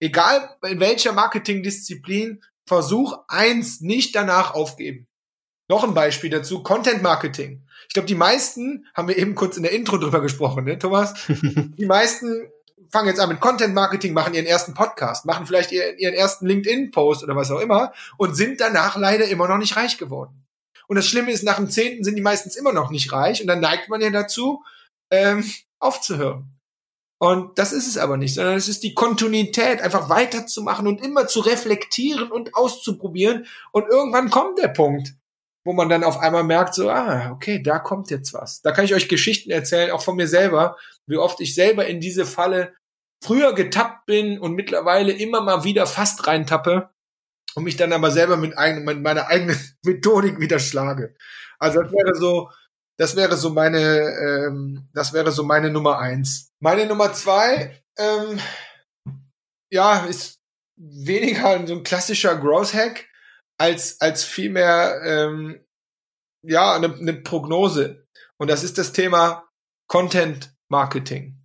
[0.00, 5.06] egal in welcher Marketingdisziplin, Versuch eins nicht danach aufgeben.
[5.68, 7.64] Noch ein Beispiel dazu, Content Marketing.
[7.88, 11.14] Ich glaube, die meisten, haben wir eben kurz in der Intro drüber gesprochen, ne, Thomas?
[11.28, 12.48] die meisten
[12.90, 17.22] fangen jetzt an mit Content Marketing, machen ihren ersten Podcast, machen vielleicht ihren, ersten LinkedIn-Post
[17.22, 20.46] oder was auch immer und sind danach leider immer noch nicht reich geworden.
[20.88, 23.48] Und das Schlimme ist, nach dem Zehnten sind die meistens immer noch nicht reich und
[23.48, 24.62] dann neigt man ja dazu,
[25.10, 25.44] ähm,
[25.78, 26.52] aufzuhören.
[27.18, 31.26] Und das ist es aber nicht, sondern es ist die Kontinuität, einfach weiterzumachen und immer
[31.26, 33.46] zu reflektieren und auszuprobieren.
[33.72, 35.14] Und irgendwann kommt der Punkt,
[35.66, 38.62] wo man dann auf einmal merkt, so, ah, okay, da kommt jetzt was.
[38.62, 42.00] Da kann ich euch Geschichten erzählen, auch von mir selber, wie oft ich selber in
[42.00, 42.72] diese Falle
[43.22, 46.90] früher getappt bin und mittlerweile immer mal wieder fast reintappe,
[47.56, 51.16] und mich dann aber selber mit, eigen, mit meiner eigenen Methodik wieder schlage.
[51.58, 52.50] Also das wäre so,
[52.98, 56.52] das wäre so meine, ähm, das wäre so meine Nummer eins.
[56.60, 58.38] Meine Nummer zwei, ähm,
[59.70, 60.38] ja, ist
[60.76, 63.06] weniger so ein klassischer Growth Hack
[63.58, 65.60] als als vielmehr ähm,
[66.42, 68.06] ja eine, eine Prognose.
[68.38, 69.48] Und das ist das Thema
[69.88, 71.38] Content Marketing.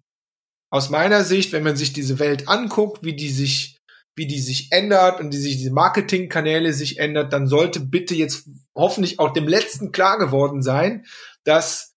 [0.70, 3.82] Aus meiner Sicht, wenn man sich diese Welt anguckt, wie die sich
[4.16, 8.46] wie die sich ändert und wie sich diese Marketingkanäle sich ändert, dann sollte bitte jetzt
[8.76, 11.06] hoffentlich auch dem letzten klar geworden sein,
[11.44, 11.96] dass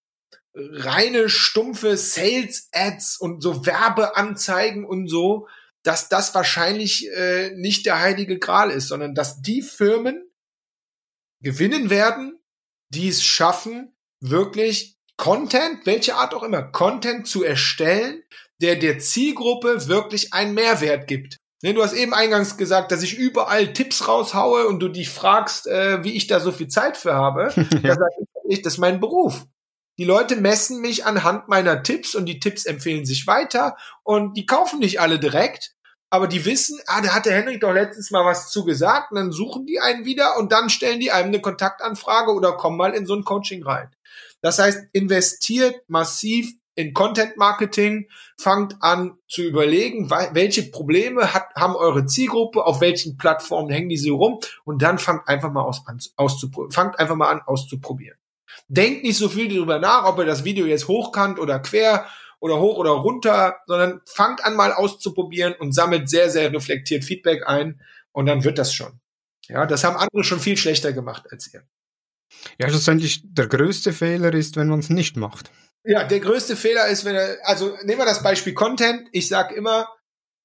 [0.54, 5.48] reine stumpfe Sales Ads und so Werbeanzeigen und so,
[5.84, 10.28] dass das wahrscheinlich äh, nicht der heilige Gral ist, sondern dass die Firmen
[11.40, 12.40] gewinnen werden,
[12.88, 18.22] die es schaffen, wirklich Content, welche Art auch immer, Content zu erstellen,
[18.60, 21.38] der der Zielgruppe wirklich einen Mehrwert gibt.
[21.62, 25.66] Ne, du hast eben eingangs gesagt, dass ich überall Tipps raushaue und du dich fragst,
[25.66, 27.52] äh, wie ich da so viel Zeit für habe.
[27.82, 27.96] Da
[28.46, 29.46] ich, das ist mein Beruf.
[29.96, 34.44] Die Leute messen mich anhand meiner Tipps und die Tipps empfehlen sich weiter und die
[34.44, 35.73] kaufen nicht alle direkt,
[36.14, 39.32] aber die wissen, ah, da hat der Henrik doch letztens mal was zugesagt und dann
[39.32, 43.04] suchen die einen wieder und dann stellen die einem eine Kontaktanfrage oder kommen mal in
[43.04, 43.90] so ein Coaching rein.
[44.40, 48.06] Das heißt, investiert massiv in Content Marketing,
[48.38, 53.96] fangt an zu überlegen, welche Probleme hat, haben eure Zielgruppe, auf welchen Plattformen hängen die
[53.96, 56.70] so rum und dann fangt einfach mal aus, an, auszuprobieren.
[56.70, 58.18] Fangt einfach mal an auszuprobieren.
[58.68, 62.06] Denkt nicht so viel darüber nach, ob ihr das Video jetzt hochkant oder quer
[62.44, 67.48] oder hoch oder runter, sondern fangt an mal auszuprobieren und sammelt sehr, sehr reflektiert Feedback
[67.48, 67.80] ein
[68.12, 69.00] und dann wird das schon.
[69.48, 71.62] Ja, das haben andere schon viel schlechter gemacht als ihr.
[72.58, 75.50] Ja, schlussendlich der größte Fehler ist, wenn man es nicht macht.
[75.86, 79.08] Ja, der größte Fehler ist, wenn er, also nehmen wir das Beispiel Content.
[79.12, 79.88] Ich sag immer,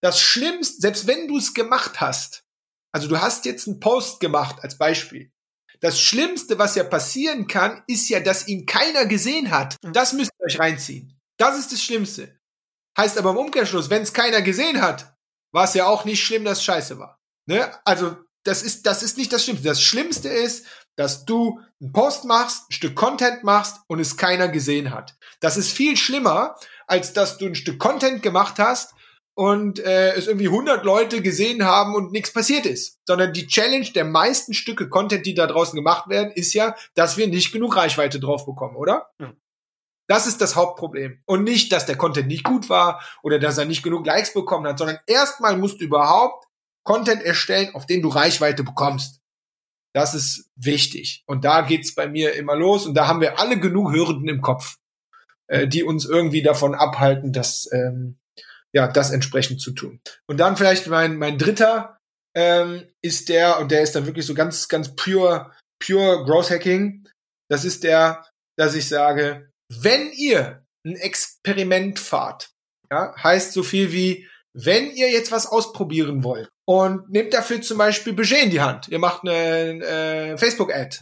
[0.01, 2.45] das Schlimmste, selbst wenn du es gemacht hast,
[2.93, 5.31] also du hast jetzt einen Post gemacht als Beispiel.
[5.81, 9.75] Das Schlimmste, was ja passieren kann, ist ja, dass ihn keiner gesehen hat.
[9.83, 9.91] Mhm.
[9.91, 11.18] Das müsst ihr euch reinziehen.
[11.39, 12.37] Das ist das Schlimmste.
[12.97, 15.15] Heißt aber im Umkehrschluss, wenn es keiner gesehen hat,
[15.53, 17.17] war es ja auch nicht schlimm, dass es scheiße war.
[17.47, 17.71] Ne?
[17.85, 19.67] Also das ist, das ist nicht das Schlimmste.
[19.67, 20.65] Das Schlimmste ist,
[20.97, 25.15] dass du einen Post machst, ein Stück Content machst und es keiner gesehen hat.
[25.39, 26.55] Das ist viel schlimmer,
[26.87, 28.93] als dass du ein Stück Content gemacht hast
[29.33, 32.99] und äh, es irgendwie 100 Leute gesehen haben und nichts passiert ist.
[33.07, 37.15] Sondern die Challenge der meisten Stücke Content, die da draußen gemacht werden, ist ja, dass
[37.15, 39.09] wir nicht genug Reichweite drauf bekommen, oder?
[40.09, 41.21] Das ist das Hauptproblem.
[41.25, 44.65] Und nicht, dass der Content nicht gut war oder dass er nicht genug Likes bekommen
[44.65, 46.47] hat, sondern erstmal musst du überhaupt
[46.83, 49.21] Content erstellen, auf den du Reichweite bekommst.
[49.93, 51.23] Das ist wichtig.
[51.27, 52.87] Und da geht's bei mir immer los.
[52.87, 54.77] Und da haben wir alle genug Hürden im Kopf,
[55.47, 58.17] äh, die uns irgendwie davon abhalten, das, ähm,
[58.73, 60.01] ja, das entsprechend zu tun.
[60.25, 61.99] Und dann vielleicht mein, mein dritter
[62.35, 67.07] ähm, ist der, und der ist dann wirklich so ganz, ganz pure, pure Growth Hacking.
[67.47, 68.25] Das ist der,
[68.57, 72.51] dass ich sage, wenn ihr ein Experiment fahrt,
[72.91, 77.77] ja, heißt so viel wie, wenn ihr jetzt was ausprobieren wollt und nehmt dafür zum
[77.77, 80.99] Beispiel Budget in die Hand, ihr macht eine äh, Facebook-Ad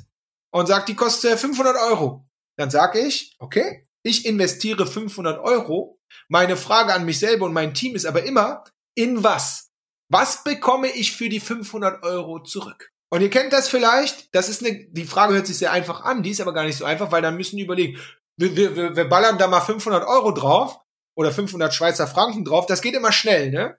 [0.52, 6.00] und sagt, die kostet 500 Euro, dann sage ich, okay, ich investiere 500 Euro.
[6.30, 8.64] Meine Frage an mich selber und mein Team ist aber immer,
[8.96, 9.70] in was?
[10.10, 12.92] Was bekomme ich für die 500 Euro zurück?
[13.10, 16.24] Und ihr kennt das vielleicht, das ist eine, die Frage hört sich sehr einfach an,
[16.24, 18.00] die ist aber gar nicht so einfach, weil dann müssen die überlegen,
[18.38, 20.80] wir, wir, wir ballern da mal 500 Euro drauf
[21.16, 23.78] oder 500 Schweizer Franken drauf, das geht immer schnell, ne?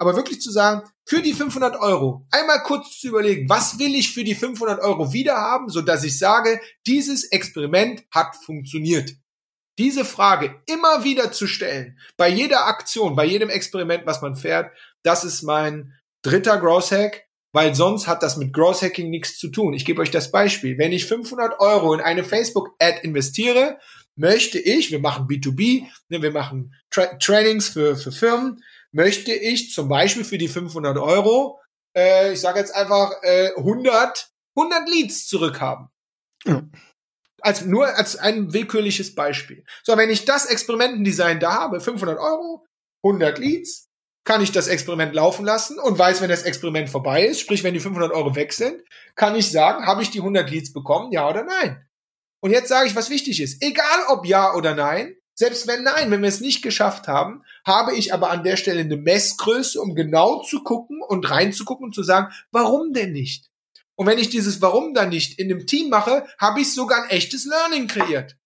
[0.00, 4.12] Aber wirklich zu sagen, für die 500 Euro, einmal kurz zu überlegen, was will ich
[4.12, 9.10] für die 500 Euro wieder haben, so dass ich sage, dieses Experiment hat funktioniert.
[9.76, 14.72] Diese Frage immer wieder zu stellen, bei jeder Aktion, bei jedem Experiment, was man fährt,
[15.02, 19.48] das ist mein dritter Growth Hack, weil sonst hat das mit Growth Hacking nichts zu
[19.48, 19.72] tun.
[19.72, 20.78] Ich gebe euch das Beispiel.
[20.78, 23.78] Wenn ich 500 Euro in eine Facebook Ad investiere,
[24.18, 29.72] möchte ich, wir machen B2B, ne, wir machen Tra Trainings für, für Firmen, möchte ich
[29.72, 31.60] zum Beispiel für die 500 Euro,
[31.96, 35.88] äh, ich sage jetzt einfach äh, 100, 100 Leads zurückhaben.
[36.44, 36.62] Ja.
[37.40, 39.64] Als, nur als ein willkürliches Beispiel.
[39.84, 42.66] So, wenn ich das Experimentendesign da habe, 500 Euro,
[43.04, 43.88] 100 Leads,
[44.24, 47.72] kann ich das Experiment laufen lassen und weiß, wenn das Experiment vorbei ist, sprich, wenn
[47.72, 48.82] die 500 Euro weg sind,
[49.14, 51.87] kann ich sagen, habe ich die 100 Leads bekommen, ja oder nein?
[52.40, 53.62] Und jetzt sage ich, was wichtig ist.
[53.62, 57.94] Egal ob ja oder nein, selbst wenn nein, wenn wir es nicht geschafft haben, habe
[57.94, 62.02] ich aber an der Stelle eine Messgröße, um genau zu gucken und reinzugucken und zu
[62.02, 63.48] sagen, warum denn nicht?
[63.94, 67.10] Und wenn ich dieses Warum dann nicht in einem Team mache, habe ich sogar ein
[67.10, 68.36] echtes Learning kreiert.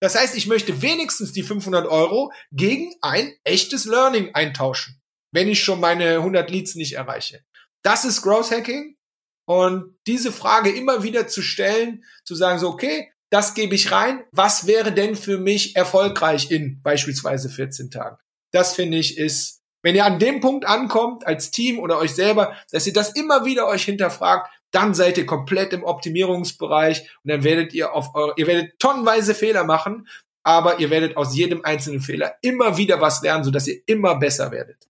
[0.00, 5.00] Das heißt, ich möchte wenigstens die 500 Euro gegen ein echtes Learning eintauschen,
[5.30, 7.44] wenn ich schon meine 100 Leads nicht erreiche.
[7.82, 8.96] Das ist Growth Hacking.
[9.44, 14.24] Und diese Frage immer wieder zu stellen, zu sagen so, okay, das gebe ich rein.
[14.30, 18.18] Was wäre denn für mich erfolgreich in beispielsweise 14 Tagen?
[18.52, 22.54] Das finde ich ist, wenn ihr an dem Punkt ankommt als Team oder euch selber,
[22.70, 27.42] dass ihr das immer wieder euch hinterfragt, dann seid ihr komplett im Optimierungsbereich und dann
[27.42, 30.08] werdet ihr auf eure, ihr werdet tonnenweise Fehler machen,
[30.44, 34.50] aber ihr werdet aus jedem einzelnen Fehler immer wieder was lernen, sodass ihr immer besser
[34.50, 34.88] werdet.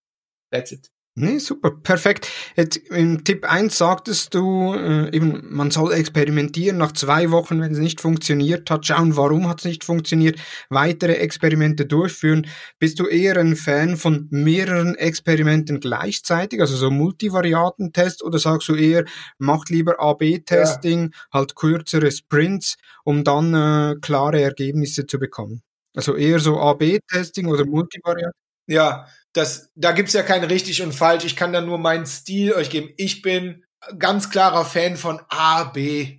[0.51, 0.91] That's it.
[1.15, 2.31] Nee, super, perfekt.
[2.57, 7.73] Jetzt im Tipp 1 sagtest du, äh, eben, man soll experimentieren nach zwei Wochen, wenn
[7.73, 10.41] es nicht funktioniert hat, schauen, warum hat es nicht funktioniert,
[10.71, 12.47] weitere Experimente durchführen.
[12.79, 18.75] Bist du eher ein Fan von mehreren Experimenten gleichzeitig, also so Multivariatentest, oder sagst du
[18.75, 19.05] eher,
[19.37, 21.19] macht lieber AB-Testing, ja.
[21.31, 25.61] halt kürzere Sprints, um dann äh, klare Ergebnisse zu bekommen?
[25.95, 28.33] Also eher so AB-Testing oder Multivariat?
[28.67, 31.25] Ja, das, da gibt's ja kein richtig und falsch.
[31.25, 32.93] Ich kann da nur meinen Stil euch geben.
[32.97, 33.65] Ich bin
[33.99, 36.19] ganz klarer Fan von A, B.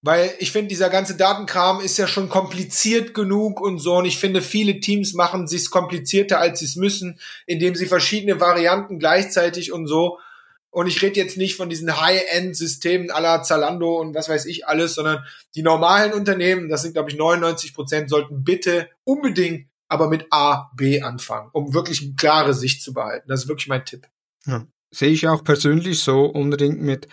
[0.00, 3.96] Weil ich finde, dieser ganze Datenkram ist ja schon kompliziert genug und so.
[3.96, 8.40] Und ich finde, viele Teams machen sich's komplizierter, als sie es müssen, indem sie verschiedene
[8.40, 10.18] Varianten gleichzeitig und so.
[10.70, 14.94] Und ich rede jetzt nicht von diesen High-End-Systemen aller Zalando und was weiß ich alles,
[14.94, 15.24] sondern
[15.54, 20.70] die normalen Unternehmen, das sind glaube ich 99 Prozent, sollten bitte unbedingt aber mit A,
[20.76, 23.28] B anfangen, um wirklich eine klare Sicht zu behalten.
[23.28, 24.06] Das ist wirklich mein Tipp.
[24.46, 24.66] Ja.
[24.90, 27.08] Sehe ich auch persönlich so unbedingt mit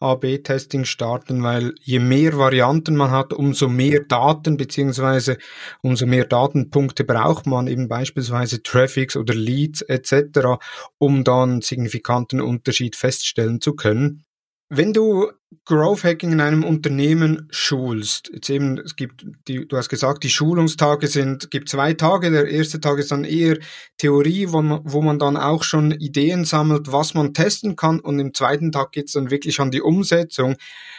[0.00, 5.38] A-B-Testing starten, weil je mehr Varianten man hat, umso mehr Daten beziehungsweise
[5.80, 10.58] umso mehr Datenpunkte braucht man eben beispielsweise Traffics oder Leads etc.,
[10.98, 14.24] um dann signifikanten Unterschied feststellen zu können.
[14.72, 15.32] Wenn du
[15.64, 20.30] Growth Hacking in einem Unternehmen schulst, jetzt eben, es gibt, die, du hast gesagt, die
[20.30, 22.30] Schulungstage sind, gibt zwei Tage.
[22.30, 23.58] Der erste Tag ist dann eher
[23.98, 27.98] Theorie, wo man, wo man dann auch schon Ideen sammelt, was man testen kann.
[27.98, 30.54] Und im zweiten Tag geht's dann wirklich an die Umsetzung.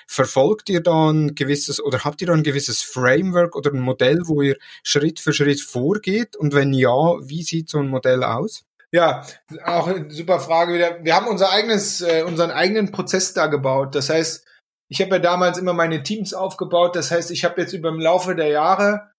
[0.05, 4.19] Verfolgt ihr da ein gewisses oder habt ihr da ein gewisses Framework oder ein Modell,
[4.25, 6.35] wo ihr Schritt für Schritt vorgeht?
[6.35, 8.65] Und wenn ja, wie sieht so ein Modell aus?
[8.93, 9.25] Ja,
[9.65, 11.03] auch eine super Frage wieder.
[11.03, 13.95] Wir haben unser eigenes, äh, unseren eigenen Prozess da gebaut.
[13.95, 14.45] Das heißt,
[14.89, 16.95] ich habe ja damals immer meine Teams aufgebaut.
[16.95, 19.11] Das heißt, ich habe jetzt über im Laufe der Jahre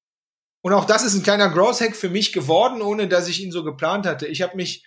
[0.62, 3.50] und auch das ist ein kleiner Growth Hack für mich geworden, ohne dass ich ihn
[3.50, 4.26] so geplant hatte.
[4.26, 4.86] Ich habe mich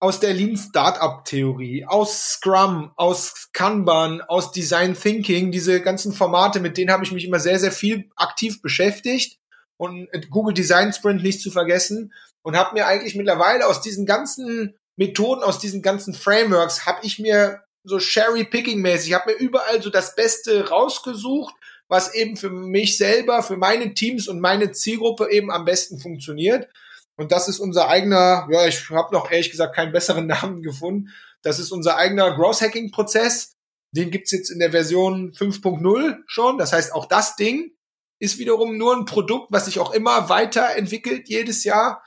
[0.00, 6.60] aus der Lean Startup Theorie, aus Scrum, aus Kanban, aus Design Thinking, diese ganzen Formate,
[6.60, 9.40] mit denen habe ich mich immer sehr, sehr viel aktiv beschäftigt
[9.76, 12.12] und Google Design Sprint nicht zu vergessen
[12.42, 17.18] und habe mir eigentlich mittlerweile aus diesen ganzen Methoden, aus diesen ganzen Frameworks, habe ich
[17.18, 21.54] mir so Sherry-Picking-mäßig, habe mir überall so das Beste rausgesucht,
[21.88, 26.68] was eben für mich selber, für meine Teams und meine Zielgruppe eben am besten funktioniert.
[27.16, 31.10] Und das ist unser eigener, ja, ich habe noch ehrlich gesagt keinen besseren Namen gefunden.
[31.42, 33.52] Das ist unser eigener Growth-Hacking-Prozess.
[33.92, 36.58] Den gibt's jetzt in der Version 5.0 schon.
[36.58, 37.72] Das heißt, auch das Ding
[38.18, 42.02] ist wiederum nur ein Produkt, was sich auch immer weiterentwickelt jedes Jahr.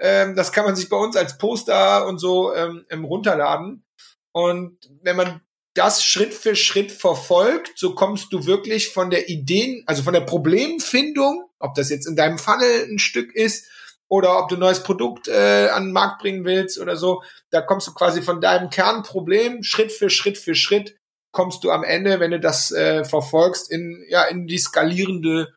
[0.00, 3.84] Ähm, das kann man sich bei uns als Poster und so ähm, runterladen.
[4.32, 5.42] Und wenn man
[5.74, 10.22] das Schritt für Schritt verfolgt, so kommst du wirklich von der Ideen, also von der
[10.22, 13.66] Problemfindung, ob das jetzt in deinem Funnel ein Stück ist,
[14.08, 17.22] oder ob du ein neues Produkt äh, an den Markt bringen willst oder so.
[17.50, 20.96] Da kommst du quasi von deinem Kernproblem Schritt für Schritt für Schritt
[21.32, 25.54] kommst du am Ende, wenn du das äh, verfolgst, in ja in die skalierende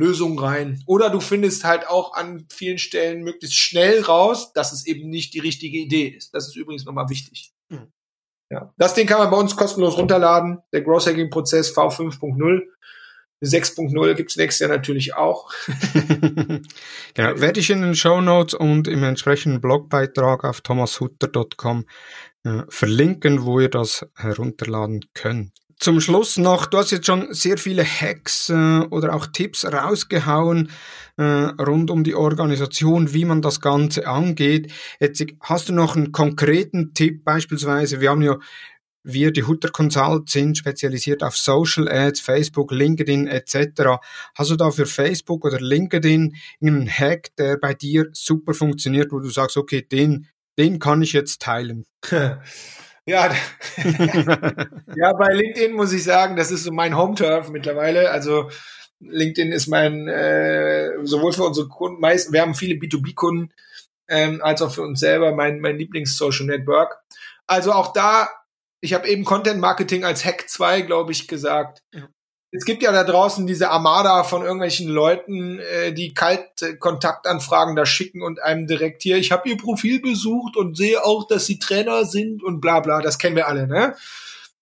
[0.00, 0.82] Lösung rein.
[0.86, 5.34] Oder du findest halt auch an vielen Stellen möglichst schnell raus, dass es eben nicht
[5.34, 6.34] die richtige Idee ist.
[6.34, 7.52] Das ist übrigens nochmal wichtig.
[7.68, 7.92] Mhm.
[8.50, 8.72] Ja.
[8.76, 10.58] Das Ding kann man bei uns kostenlos runterladen.
[10.72, 12.62] Der Growth Hacking Prozess V5.0.
[13.42, 15.50] 6.0 gibt's nächstes Jahr natürlich auch.
[17.14, 21.86] genau, werde ich in den Show Notes und im entsprechenden Blogbeitrag auf thomashutter.com
[22.44, 25.52] äh, verlinken, wo ihr das herunterladen könnt.
[25.80, 30.70] Zum Schluss noch, du hast jetzt schon sehr viele Hacks äh, oder auch Tipps rausgehauen
[31.16, 34.70] äh, rund um die Organisation, wie man das Ganze angeht.
[35.00, 38.36] Jetzt hast du noch einen konkreten Tipp beispielsweise, wir haben ja
[39.02, 44.02] wir, die Hutter Consult, sind spezialisiert auf Social Ads, Facebook, LinkedIn etc.
[44.34, 49.18] Hast du da für Facebook oder LinkedIn einen Hack, der bei dir super funktioniert, wo
[49.18, 50.26] du sagst, okay, den,
[50.58, 51.86] den kann ich jetzt teilen?
[53.10, 53.34] Ja,
[54.96, 58.10] ja, bei LinkedIn muss ich sagen, das ist so mein Home-Turf mittlerweile.
[58.10, 58.50] Also
[59.00, 63.52] LinkedIn ist mein, äh, sowohl für unsere Kunden, meist, wir haben viele B2B-Kunden,
[64.08, 66.98] ähm, als auch für uns selber mein, mein Lieblings-Social Network.
[67.46, 68.28] Also auch da
[68.80, 71.82] ich habe eben Content Marketing als Hack 2, glaube ich, gesagt.
[71.92, 72.08] Ja.
[72.52, 77.86] Es gibt ja da draußen diese Armada von irgendwelchen Leuten, äh, die kalte Kontaktanfragen da
[77.86, 81.60] schicken und einem direkt hier, ich habe ihr Profil besucht und sehe auch, dass sie
[81.60, 83.94] Trainer sind und bla bla, das kennen wir alle, ne?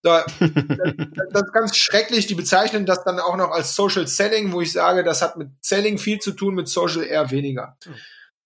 [0.02, 2.26] Da, das, das ist ganz schrecklich.
[2.26, 5.48] Die bezeichnen das dann auch noch als Social Selling, wo ich sage, das hat mit
[5.60, 7.76] Selling viel zu tun, mit Social eher weniger.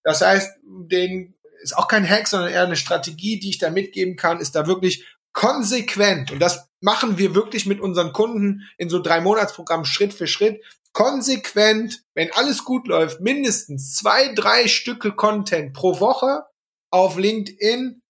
[0.03, 4.17] Das heißt, den ist auch kein Hack, sondern eher eine Strategie, die ich da mitgeben
[4.17, 9.01] kann, ist da wirklich konsequent, und das machen wir wirklich mit unseren Kunden in so
[9.01, 10.63] drei Monatsprogrammen Schritt für Schritt,
[10.93, 16.45] konsequent, wenn alles gut läuft, mindestens zwei, drei Stücke Content pro Woche
[16.91, 18.03] auf LinkedIn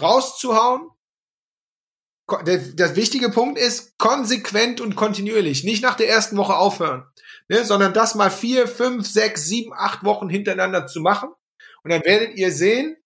[0.00, 0.90] rauszuhauen.
[2.46, 7.06] Der, der wichtige Punkt ist konsequent und kontinuierlich, nicht nach der ersten Woche aufhören,
[7.48, 11.28] ne, sondern das mal vier, fünf, sechs, sieben, acht Wochen hintereinander zu machen.
[11.82, 12.96] Und dann werdet ihr sehen,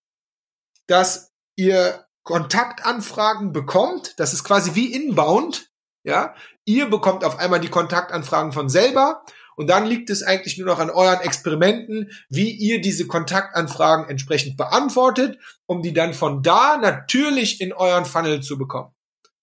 [0.86, 5.70] dass ihr Kontaktanfragen bekommt, das ist quasi wie inbound,
[6.04, 6.34] ja,
[6.66, 9.24] ihr bekommt auf einmal die Kontaktanfragen von selber
[9.56, 14.58] und dann liegt es eigentlich nur noch an euren Experimenten, wie ihr diese Kontaktanfragen entsprechend
[14.58, 18.94] beantwortet, um die dann von da natürlich in euren Funnel zu bekommen.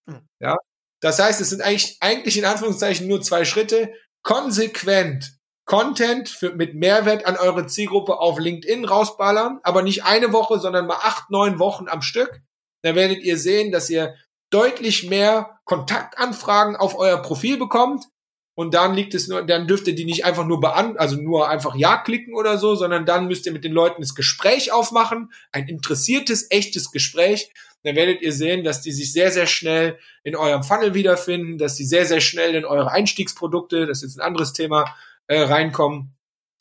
[0.08, 0.22] Hm.
[0.40, 0.56] Ja,
[1.00, 3.92] das heißt, es sind eigentlich, eigentlich in Anführungszeichen nur zwei Schritte.
[4.22, 10.60] Konsequent Content für, mit Mehrwert an eure Zielgruppe auf LinkedIn rausballern, aber nicht eine Woche,
[10.60, 12.44] sondern mal acht, neun Wochen am Stück
[12.86, 14.16] dann werdet ihr sehen, dass ihr
[14.52, 18.06] deutlich mehr Kontaktanfragen auf euer Profil bekommt.
[18.58, 21.50] Und dann liegt es nur, dann dürft ihr die nicht einfach nur bean, also nur
[21.50, 25.34] einfach Ja klicken oder so, sondern dann müsst ihr mit den Leuten das Gespräch aufmachen,
[25.52, 27.52] ein interessiertes, echtes Gespräch.
[27.84, 31.76] Dann werdet ihr sehen, dass die sich sehr, sehr schnell in eurem Funnel wiederfinden, dass
[31.76, 34.96] die sehr, sehr schnell in eure Einstiegsprodukte, das ist jetzt ein anderes Thema,
[35.28, 36.16] äh, reinkommen.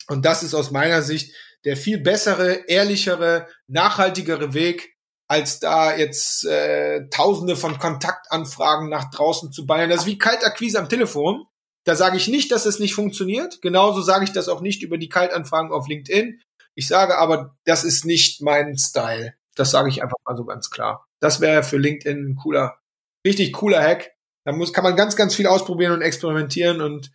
[0.07, 1.33] Und das ist aus meiner Sicht
[1.65, 4.94] der viel bessere, ehrlichere, nachhaltigere Weg,
[5.27, 9.89] als da jetzt äh, tausende von Kontaktanfragen nach draußen zu bayern.
[9.89, 11.45] Das ist wie Kaltakquise am Telefon.
[11.85, 13.61] Da sage ich nicht, dass es nicht funktioniert.
[13.61, 16.41] Genauso sage ich das auch nicht über die Kaltanfragen auf LinkedIn.
[16.75, 19.33] Ich sage aber, das ist nicht mein Style.
[19.55, 21.05] Das sage ich einfach mal so ganz klar.
[21.21, 22.79] Das wäre für LinkedIn ein cooler,
[23.25, 24.11] richtig cooler Hack.
[24.45, 27.11] Da muss, kann man ganz, ganz viel ausprobieren und experimentieren und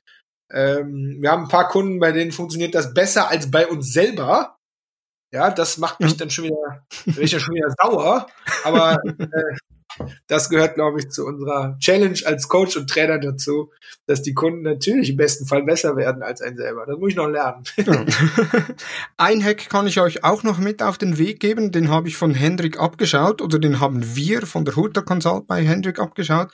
[0.52, 4.56] ähm, wir haben ein paar Kunden, bei denen funktioniert das besser als bei uns selber.
[5.32, 8.26] Ja, das macht mich dann schon wieder, bin ich ja schon wieder sauer.
[8.64, 9.56] Aber äh,
[10.26, 13.70] das gehört, glaube ich, zu unserer Challenge als Coach und Trainer dazu,
[14.06, 16.86] dass die Kunden natürlich im besten Fall besser werden als ein selber.
[16.86, 17.64] Das muss ich noch lernen.
[19.16, 21.72] ein Hack kann ich euch auch noch mit auf den Weg geben.
[21.72, 25.62] Den habe ich von Hendrik abgeschaut oder den haben wir von der Hutter Consult bei
[25.64, 26.50] Hendrik abgeschaut.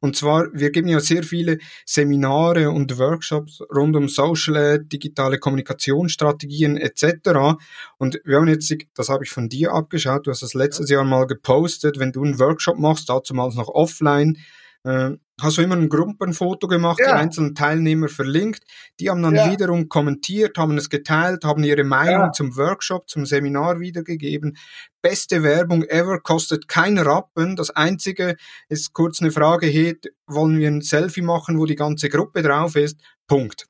[0.00, 6.76] Und zwar, wir geben ja sehr viele Seminare und Workshops rund um Social, digitale Kommunikationsstrategien
[6.76, 7.58] etc.
[7.98, 11.04] Und wir haben jetzt, das habe ich von dir abgeschaut, du hast das letztes Jahr
[11.04, 14.38] mal gepostet, wenn du einen Workshop machst, dazu mal noch offline,
[14.86, 17.08] äh, hast du immer ein Gruppenfoto gemacht, ja.
[17.08, 18.62] die einzelnen Teilnehmer verlinkt,
[19.00, 19.50] die haben dann ja.
[19.50, 22.32] wiederum kommentiert, haben es geteilt, haben ihre Meinung ja.
[22.32, 24.56] zum Workshop, zum Seminar wiedergegeben.
[25.02, 27.56] Beste Werbung ever, kostet kein Rappen.
[27.56, 28.36] Das einzige
[28.68, 32.76] ist kurz eine Frage, hey, wollen wir ein Selfie machen, wo die ganze Gruppe drauf
[32.76, 33.00] ist?
[33.26, 33.66] Punkt.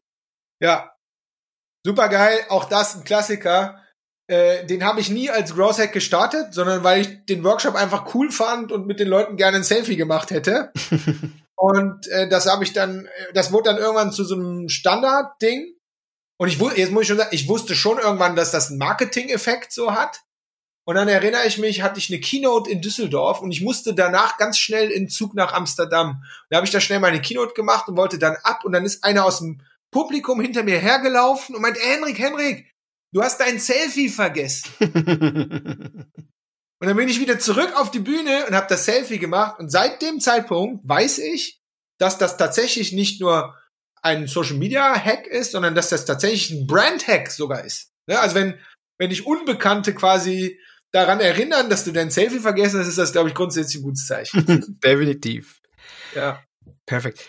[0.61, 0.93] Ja,
[1.85, 3.83] super geil, auch das ein Klassiker.
[4.29, 8.15] Äh, den habe ich nie als Growth Hack gestartet, sondern weil ich den Workshop einfach
[8.15, 10.73] cool fand und mit den Leuten gerne ein Selfie gemacht hätte.
[11.55, 15.75] und äh, das habe ich dann, das wurde dann irgendwann zu so einem Standard-Ding.
[16.39, 19.73] Und ich, jetzt muss ich schon sagen, ich wusste schon irgendwann, dass das einen Marketing-Effekt
[19.73, 20.23] so hat.
[20.89, 24.39] Und dann erinnere ich mich, hatte ich eine Keynote in Düsseldorf und ich musste danach
[24.39, 26.23] ganz schnell in Zug nach Amsterdam.
[26.49, 29.03] Da habe ich da schnell meine Keynote gemacht und wollte dann ab und dann ist
[29.03, 32.73] einer aus dem Publikum hinter mir hergelaufen und meint, Henrik, Henrik,
[33.13, 34.71] du hast dein Selfie vergessen.
[34.81, 36.07] und
[36.81, 40.03] dann bin ich wieder zurück auf die Bühne und habe das Selfie gemacht und seit
[40.03, 41.61] dem Zeitpunkt weiß ich,
[41.99, 43.55] dass das tatsächlich nicht nur
[44.03, 47.93] ein Social Media Hack ist, sondern dass das tatsächlich ein Brand Hack sogar ist.
[48.09, 48.59] Ja, also wenn,
[48.99, 50.61] wenn ich Unbekannte quasi
[50.93, 54.07] daran erinnern, dass du dein Selfie vergessen hast, ist das, glaube ich, grundsätzlich ein gutes
[54.07, 54.79] Zeichen.
[54.85, 55.61] Definitiv.
[56.15, 56.43] Ja.
[56.87, 57.27] Perfekt.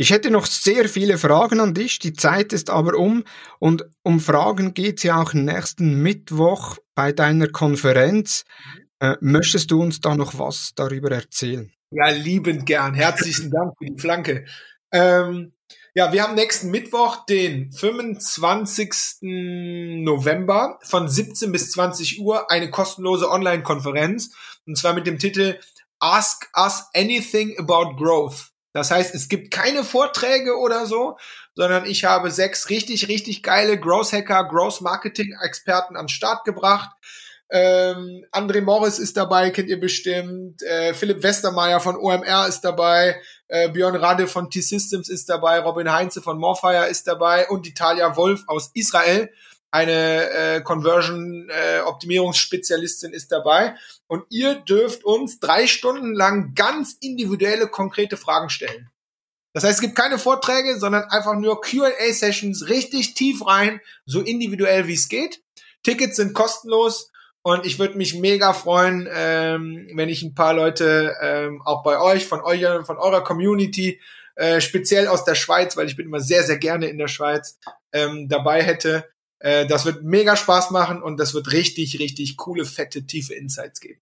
[0.00, 3.22] Ich hätte noch sehr viele Fragen an dich, die Zeit ist aber um
[3.58, 8.46] und um Fragen geht es ja auch nächsten Mittwoch bei deiner Konferenz.
[8.98, 11.70] Äh, möchtest du uns da noch was darüber erzählen?
[11.90, 12.94] Ja, liebend gern.
[12.94, 14.46] Herzlichen Dank für die Flanke.
[14.90, 15.52] Ähm,
[15.92, 19.18] ja, wir haben nächsten Mittwoch, den 25.
[20.02, 24.34] November von 17 bis 20 Uhr eine kostenlose Online-Konferenz.
[24.64, 25.60] Und zwar mit dem Titel
[25.98, 28.49] Ask Us Anything About Growth.
[28.72, 31.18] Das heißt, es gibt keine Vorträge oder so,
[31.54, 36.90] sondern ich habe sechs richtig, richtig geile Growth Hacker, Growth Marketing Experten an Start gebracht
[37.52, 40.62] ähm, André Morris ist dabei, kennt ihr bestimmt.
[40.62, 43.20] Äh, Philipp Westermeier von OMR ist dabei.
[43.48, 45.58] Äh, Björn Rade von T-Systems ist dabei.
[45.58, 47.48] Robin Heinze von Morfire ist dabei.
[47.48, 49.32] Und Italia Wolf aus Israel,
[49.70, 53.74] eine äh, Conversion-Optimierungsspezialistin äh, ist dabei.
[54.06, 58.90] Und ihr dürft uns drei Stunden lang ganz individuelle, konkrete Fragen stellen.
[59.52, 64.86] Das heißt, es gibt keine Vorträge, sondern einfach nur QA-Sessions richtig tief rein, so individuell
[64.86, 65.42] wie es geht.
[65.82, 67.10] Tickets sind kostenlos
[67.42, 72.00] und ich würde mich mega freuen, ähm, wenn ich ein paar Leute ähm, auch bei
[72.00, 74.00] euch, von euch, von eurer Community,
[74.36, 77.58] äh, speziell aus der Schweiz, weil ich bin immer sehr, sehr gerne in der Schweiz,
[77.92, 79.08] ähm, dabei hätte.
[79.40, 83.80] Äh, das wird mega Spaß machen und das wird richtig, richtig coole, fette, tiefe Insights
[83.80, 84.00] geben.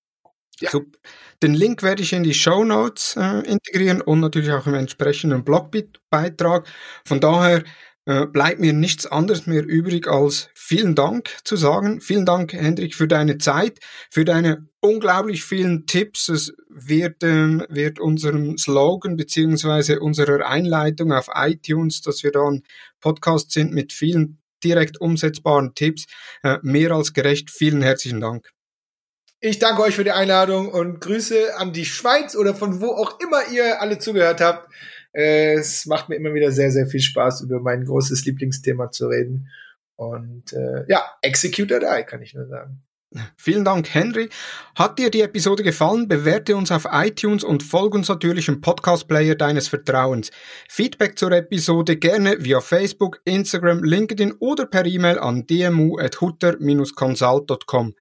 [0.61, 0.71] Ja.
[0.71, 0.99] Super.
[1.43, 5.45] Den Link werde ich in die Show Notes äh, integrieren und natürlich auch im entsprechenden
[5.45, 6.67] Blogbeitrag.
[7.05, 7.63] Von daher
[8.07, 12.01] äh, bleibt mir nichts anderes mehr übrig, als vielen Dank zu sagen.
[12.01, 13.79] Vielen Dank, Hendrik, für deine Zeit,
[14.11, 16.29] für deine unglaublich vielen Tipps.
[16.29, 22.65] Es wird, ähm, wird unserem Slogan beziehungsweise unserer Einleitung auf iTunes, dass wir da ein
[23.01, 26.07] Podcast sind mit vielen direkt umsetzbaren Tipps,
[26.43, 27.51] äh, mehr als gerecht.
[27.51, 28.51] Vielen herzlichen Dank.
[29.41, 33.21] Ich danke euch für die Einladung und Grüße an die Schweiz oder von wo auch
[33.21, 34.69] immer ihr alle zugehört habt.
[35.13, 39.49] Es macht mir immer wieder sehr, sehr viel Spaß, über mein großes Lieblingsthema zu reden.
[39.97, 42.83] Und äh, ja, execute or die, kann ich nur sagen.
[43.37, 44.29] Vielen Dank, Henry.
[44.75, 46.09] Hat dir die Episode gefallen?
[46.09, 50.31] Bewerte uns auf iTunes und folge uns natürlich im Podcast-Player deines Vertrauens.
[50.69, 57.95] Feedback zur Episode gerne via Facebook, Instagram, LinkedIn oder per E-Mail an dmu.hutter-consult.com.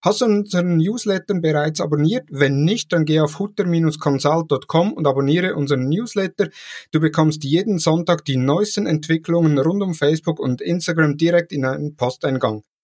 [0.00, 2.28] Hast du unseren Newsletter bereits abonniert?
[2.30, 6.50] Wenn nicht, dann geh auf hutter-consult.com und abonniere unseren Newsletter.
[6.92, 11.96] Du bekommst jeden Sonntag die neuesten Entwicklungen rund um Facebook und Instagram direkt in einen
[11.96, 12.62] Posteingang.